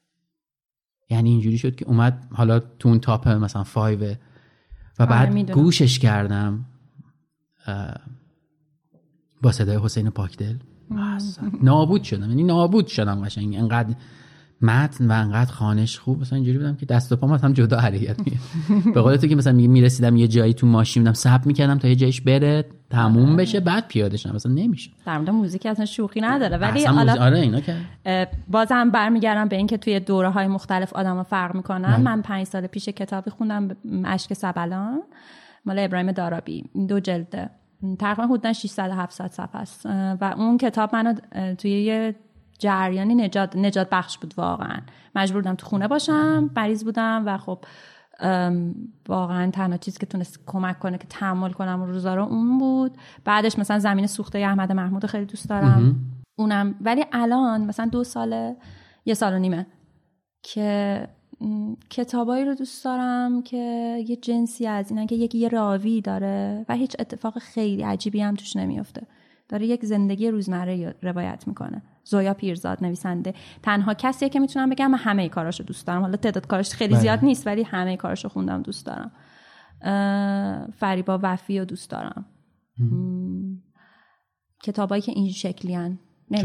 [1.11, 4.16] یعنی اینجوری شد که اومد حالا تو اون تاپ مثلا 5
[4.98, 5.62] و بعد می‌دونم.
[5.62, 6.64] گوشش کردم
[9.42, 10.56] با صدای حسین پاکدل.
[11.62, 13.56] نابود شدم یعنی نابود شدم قشنگ.
[13.56, 13.94] انقدر
[14.62, 18.18] متن و انقدر خانش خوب مثلا اینجوری بودم که دست و پام هم جدا حرکت
[18.18, 18.38] میگه
[18.94, 21.88] به قول تو که مثلا میگه می‌رسیدم یه جایی تو ماشین بودم صبر می‌کردم تا
[21.88, 24.90] یه جایش بره تموم بشه بعد پیاده شدم مثلا نمیشه.
[25.06, 26.56] در مورد موزیک اصلا شوخی نداره.
[26.56, 27.76] ولی حالا آره اینا که
[28.48, 31.96] بازم برمیگردم به اینکه توی دوره های مختلف آدم فرق می‌کنن.
[31.96, 33.68] من پنج سال پیش کتابی خوندم
[34.04, 35.02] اشک سبلان
[35.66, 36.64] مال ابراهیم دارابی.
[36.74, 37.50] این دو جلده.
[37.98, 39.86] تقریبا حدودا 600 700 صفحه است.
[40.20, 41.14] و اون کتاب منو
[41.59, 42.14] توی یه
[42.59, 44.80] جریانی نجات نجات بخش بود واقعا.
[45.14, 47.64] مجبور بودم تو خونه باشم مریض بودم و خب
[49.09, 52.98] واقعا تنها چیزی که تونست کمک کنه که تحمل کنم روزا رو اون بود.
[53.24, 55.96] بعدش مثلا زمین سوخته احمد محمود خیلی دوست دارم.
[56.36, 58.56] اونم ولی الان مثلا دو ساله
[59.06, 59.66] یه سال و نیمه
[60.42, 61.09] که
[61.90, 63.56] کتابایی رو دوست دارم که
[64.09, 68.34] یه جنسی از اینن که یکی یه راوی داره و هیچ اتفاق خیلی عجیبی هم
[68.34, 69.06] توش نمیفته
[69.48, 71.82] داره یک زندگی روزمره رو روایت می‌کنه.
[72.09, 76.46] زویا پیرزاد نویسنده تنها کسیه که می‌تونم بگم من همه کاراشو دوست دارم حالا تعداد
[76.46, 77.00] کاراش خیلی بله.
[77.02, 79.11] زیاد نیست ولی همه کاراشو خوندم دوست دارم
[80.78, 82.24] فریبا وفی رو دوست دارم
[84.62, 85.98] کتابایی که این شکلی هن.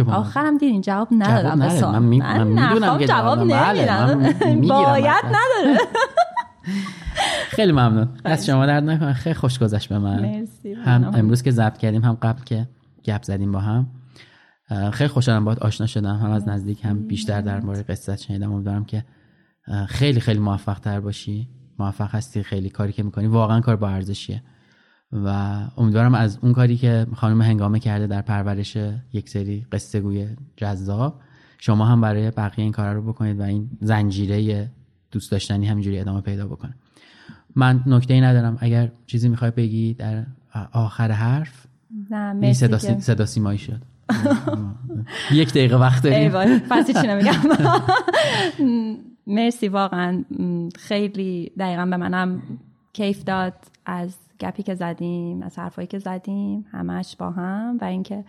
[0.08, 1.70] آخرم دیدین جواب ندادم.
[1.70, 1.92] سوال.
[2.00, 4.06] من می- من می‌دونم نخوام که جواب جواب- بله،
[4.48, 5.26] نمیدم باید.
[5.26, 5.78] نداره
[7.56, 10.74] خیلی ممنون از شما درد نکنه خیلی خوش گذشت به من مرسی.
[10.74, 11.12] هم.
[11.16, 12.68] امروز که ضبط کردیم هم قبل که
[13.06, 13.88] گپ زدیم با هم
[14.94, 16.16] خیلی خوشحالم باهات آشنا شدم.
[16.16, 18.54] هم از نزدیک هم بیشتر در مورد قصت شنیدم.
[18.54, 19.06] امیدوارم که
[19.88, 21.50] خیلی خیلی موفق تر باشی.
[21.80, 23.28] موفق هستی خیلی کاری که می‌کنی.
[23.28, 24.44] واقعا کار با ارزشیه.
[25.12, 25.28] و
[25.78, 28.78] امیدوارم از اون کاری که خانم هنگامه کرده در پرورش
[29.14, 31.22] یک سری قصه گوی جذاب
[31.60, 34.72] شما هم برای بقیه این کارا رو بکنید و این زنجیره
[35.12, 36.76] دوست داشتنی همینجوری ادامه پیدا بکنه.
[37.56, 38.58] من نکته ای ندارم.
[38.60, 40.26] اگر چیزی می‌خوای بگی در
[40.72, 41.68] آخر حرف
[42.10, 43.82] نه مرسی صدا, که صدا سیمایی شد.
[45.32, 46.60] یک دقیقه وقت داریم.
[46.60, 47.34] فصلی چی نمیگم.
[49.28, 50.24] مرسی واقعا.
[50.76, 52.42] خیلی دقیقا به منم
[52.94, 53.54] کیف داد
[53.86, 57.78] از گپی که زدیم از حرفایی که زدیم همش با هم.
[57.82, 58.24] و اینکه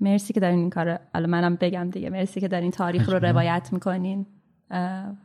[0.00, 3.68] مرسی که دارین این کار حالا منم بگم دیگه مرسی که دارین تاریخ رو روایت
[3.72, 4.26] می‌کنین.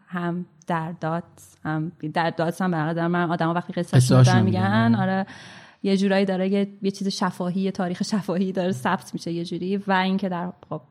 [0.08, 1.24] هم در داد
[1.64, 4.96] هم در داد هم برقدر من آدم وقتی قصه دارن میگن.
[4.96, 5.26] آره.
[5.84, 9.78] یه جورایی داره یه, یه چیز شفاهی یه تاریخ شفاهی داره ثبت میشه یه جوری.
[9.78, 10.82] و اینکه در خب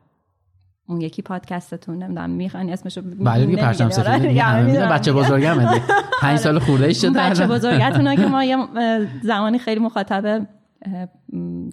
[0.87, 4.89] اون یکی پادکستتون نمی‌دونم می‌خوان اسمشو بله دیگه پرچم سفید همه می‌دونن.
[4.89, 5.81] بچه بزرگم دیگه
[6.21, 7.47] پنج سال خورده شده بچه.
[7.47, 8.57] بزرگتون که ما یه
[9.23, 10.47] زمانی خیلی مخاطب اه، م،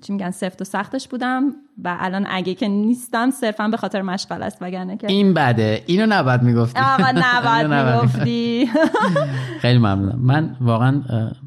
[0.02, 1.52] چی میگن سفت و سختش بودم
[1.84, 5.82] و الان اگه که نیستم صرفا به خاطر مشغله است وگرنه که این بده.
[5.86, 6.80] اینو نباید می‌گفتی.
[6.80, 7.66] آقا نباید.
[7.66, 8.68] می‌گفتی.
[9.62, 10.18] خیلی ممنونم.
[10.18, 11.02] من واقعا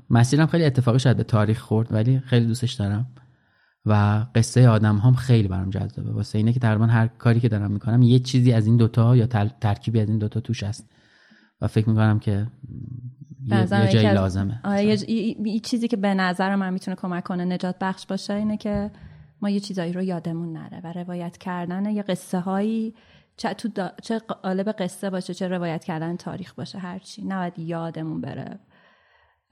[0.09, 3.05] مسیرم خیلی اتفاقی شاید به تاریخ خورد ولی خیلی دوستش دارم
[3.85, 6.11] و قصه آدم هم خیلی برام جذابه.
[6.11, 9.27] واسه اینه که تقریبا هر کاری که دارم می‌کنم یه چیزی از این دوتا یا
[9.61, 10.89] ترکیبی از این دوتا توش هست
[11.61, 12.47] و فکر می‌کنم که
[13.47, 14.59] یه, جایی از- لازمه.
[14.63, 18.33] آره، یه, یه- یه چیزی که به نظر من می‌تونه کمک کنه نجات بخش باشه
[18.33, 18.91] اینه که
[19.41, 22.93] ما یه چیزایی رو یادمون نره و روایت کردن یه قصه هایی
[23.37, 27.25] چه تو دا- چه قالب قصه باشه چه روایت کردن تاریخ باشه هرچی.
[27.25, 28.59] نباید یادمون بره.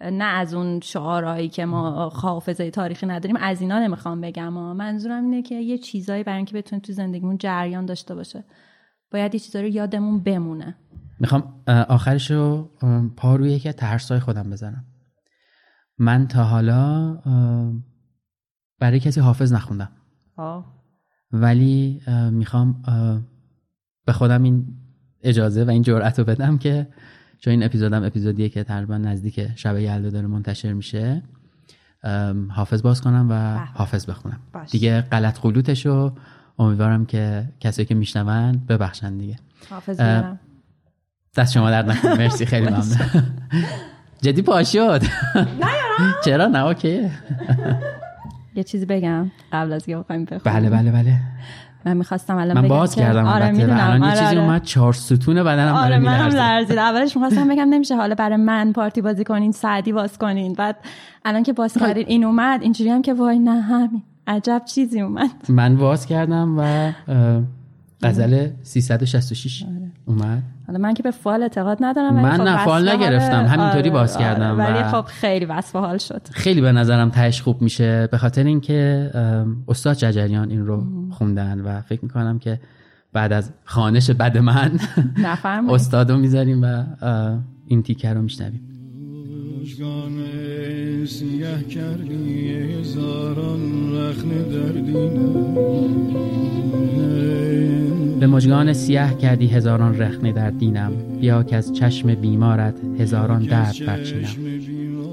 [0.01, 3.35] نه از اون شعارهایی که ما حافظه تاریخی نداریم.
[3.35, 4.53] از اینا نمی‌خوام بگم.
[4.53, 4.73] ها.
[4.73, 8.43] منظورم اینه که یه چیزایی برای اینکه بتونه تو زندگیمون جریان داشته باشه.
[9.11, 10.75] باید یه چیزایی رو یادمون بمونه.
[11.19, 12.71] می‌خوام آخرش رو
[13.17, 14.85] پا روی یکی ترسای خودم بزنم.
[15.97, 17.13] من تا حالا
[18.79, 19.91] برای کسی حافظ نخوندم.
[20.37, 20.79] آه.
[21.31, 22.01] ولی
[22.31, 22.81] می‌خوام
[24.05, 24.67] به خودم این
[25.21, 26.87] اجازه و این جرأت رو بدم که
[27.39, 31.23] چون این اپیزودم اپیزودیه که تقریبا نزدیک شب یلدا داره منتشر میشه
[32.49, 34.39] حافظ باز کنم و حافظ بخونم.
[34.53, 34.71] باش.
[34.71, 36.17] دیگه غلط قلوتش رو
[36.59, 39.35] امیدوارم که کسایی که میشنون ببخشن دیگه.
[39.69, 40.39] حافظ بیارم
[41.39, 42.15] دست شما درد نکنه.
[42.15, 42.83] مرسی خیلی ممنون.
[44.21, 45.01] جدی پا شد.
[46.25, 47.11] چرا؟ نه اوکیه
[48.55, 51.13] یه چیزی بگم قبل از که بخوایم بله بله بله.
[51.85, 53.79] من می‌خواستم الان من باز کردم آره می‌دونم.
[53.79, 54.39] الان یه آره چیزی آره.
[54.39, 57.95] اومد چهار ستون بدنم آره منم لرزید اولش می‌خواستم بگم نمیشه.
[57.95, 60.53] حالا برای من پارتی بازی کنین سعدی باز کنین.
[60.53, 60.75] بعد
[61.25, 62.61] الان که باز کردین این اومد.
[62.61, 64.03] اینجوری هم که وای نه همین.
[64.27, 65.29] عجب چیزی اومد.
[65.49, 66.91] من باز کردم و
[68.03, 69.63] غزل 366
[70.05, 70.43] اومد.
[70.67, 73.45] حالا من که به فال اعتقاد ندارم ولی من خب نه، فال نگرفتم.
[73.45, 74.25] همینطوری آره، باز آره.
[74.25, 76.21] کردم ولی خب خیلی وصف حال شد.
[76.31, 78.07] خیلی به نظرم تهش خوب میشه.
[78.11, 79.11] به خاطر اینکه
[79.67, 82.59] استاد ججریان این رو خوندن و فکر می‌کنم که
[83.13, 84.71] بعد از خانش بد من
[85.17, 85.75] نفرمایید.
[85.75, 86.83] استاد رو می‌ذاریم و
[87.67, 88.61] این تیکه رو میشنویم.
[89.61, 90.25] مژگان
[91.05, 95.53] سیه کردی هزاران رخنه در دینم
[96.95, 96.98] به
[98.29, 100.91] مجگان سیاه کردی هزاران رخنه در دینم.
[101.21, 104.29] بیا که از چشم بیمارت هزاران درد برچینم.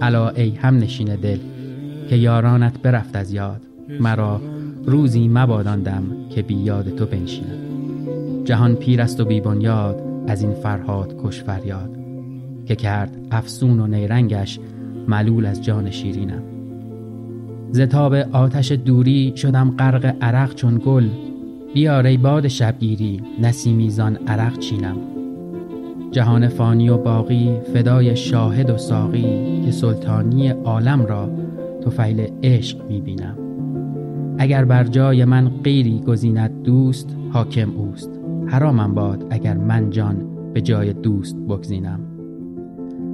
[0.03, 1.39] الا ای هم نشین دل
[2.09, 3.61] که یارانت برفت از یاد.
[4.01, 4.41] مرا
[4.85, 7.59] روزی مباداندم که بی یاد تو بنشینم.
[8.45, 11.91] جهان پیر است و بی بنیاد از این فرهاد کش فریاد.
[12.67, 14.61] که کرد افسون و نیرنگش
[15.09, 16.43] ملول از جان شیرینم.
[17.71, 21.09] زتاب آتش دوری شدم غرق عرق چون گل
[21.77, 24.97] بیار ای باد شبگیری نسیمی زان عرق چینم.
[26.11, 31.31] جهان فانی و باقی فدای شاهد و ساقی که سلطانی عالم را
[31.85, 33.37] توفیل عشق می‌بینم.
[34.39, 38.11] اگر بر جای من غیری گزیند دوست حاکم اوست.
[38.47, 40.17] حرامم باد اگر من جان
[40.55, 42.01] به جای دوست بگزینم.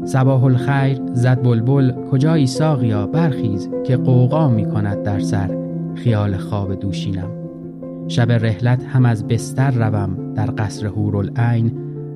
[0.04, 5.56] صباح الخیر زد بلبل کجایی ساقیا؟ برخیز که قوقا می کند در سر
[5.94, 7.41] خیال خواب دوشینم.
[8.08, 11.72] شب رحلت هم از بستر روم در قصر هورالعین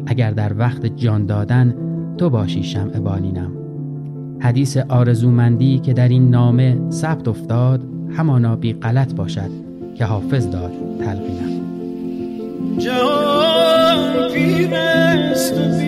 [0.06, 1.74] اگر در وقت جان دادن
[2.18, 3.52] تو باشی شمع بالینم.
[4.40, 7.84] حدیث آرزومندی که در این نامه ثبت افتاد
[8.16, 9.50] همانا بی غلط باشد
[9.94, 11.56] که حافظ داد تلقینم.
[12.78, 15.86] جهان پیر است و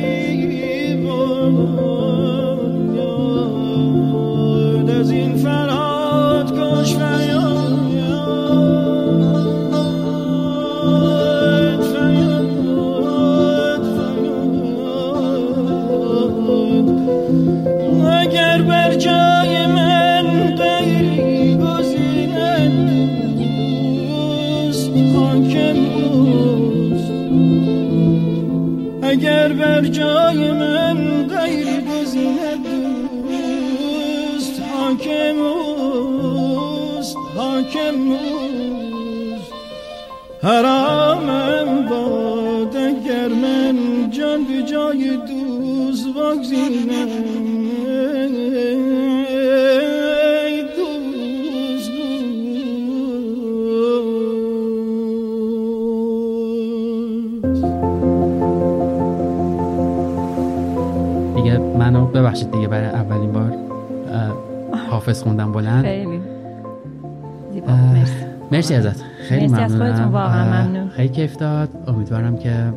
[70.99, 71.69] خیلی کیف داد.
[71.87, 72.73] امیدوارم که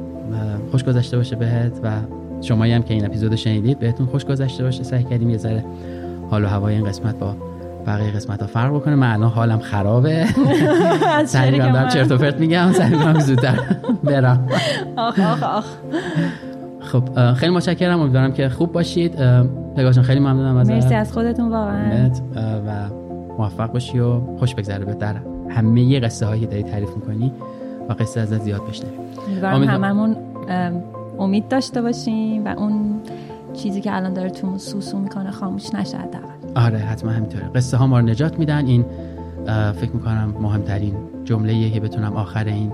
[0.72, 1.90] خوش گذشته باشه بهت و
[2.42, 4.84] شمایی هم که این اپیزودو شنیدید بهتون خوش گذشته باشه.
[4.84, 5.66] سعی کردیم یه ذره
[6.30, 7.36] حال و هوای این قسمت با
[7.88, 8.96] بقیه قسمت ها فرق بکنه.
[8.96, 10.26] من الان حالم خرابه.
[11.20, 11.90] از سعی می‌کنم دارم من.
[11.90, 12.72] چرت و پرت میگم.
[12.72, 13.60] سعی می‌کنم زودتر
[14.04, 14.48] برم.
[14.98, 15.66] آخ آخ آخ.
[16.80, 18.00] خب خیلی متشکرم.
[18.02, 19.16] امیدوارم که خوب باشید.
[19.78, 20.72] جان خیلی ممنونم ازت.
[20.72, 22.10] مرسی از خودتون واقعا.
[22.68, 22.90] و
[23.38, 25.16] موفق باشی و خوش بگذره بهت در
[25.50, 27.32] همه قصه هایی که داری تعریف می‌کنی.
[27.90, 29.00] و قصه ازت زیاد بشنویم.
[29.28, 30.16] امیدوارم امیدوار- هممون
[30.50, 30.84] ام،
[31.20, 33.02] امید داشته باشیم و اون
[33.54, 36.66] چیزی که الان داره تو سوسو می‌کنه خاموش نشه حداقل.
[36.66, 37.50] آره حتما همینطوره.
[37.56, 38.66] قصه ها ما رو نجات میدن.
[38.66, 38.86] این
[39.74, 40.96] فکر می‌کنم مهمترین
[41.26, 42.72] جمله که بتونم آخر این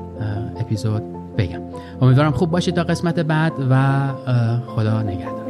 [0.60, 1.02] اپیزود
[1.38, 1.60] بگم.
[2.02, 4.08] امیدوارم خوب باشید تا قسمت بعد و
[4.68, 5.47] خدا نگهدار.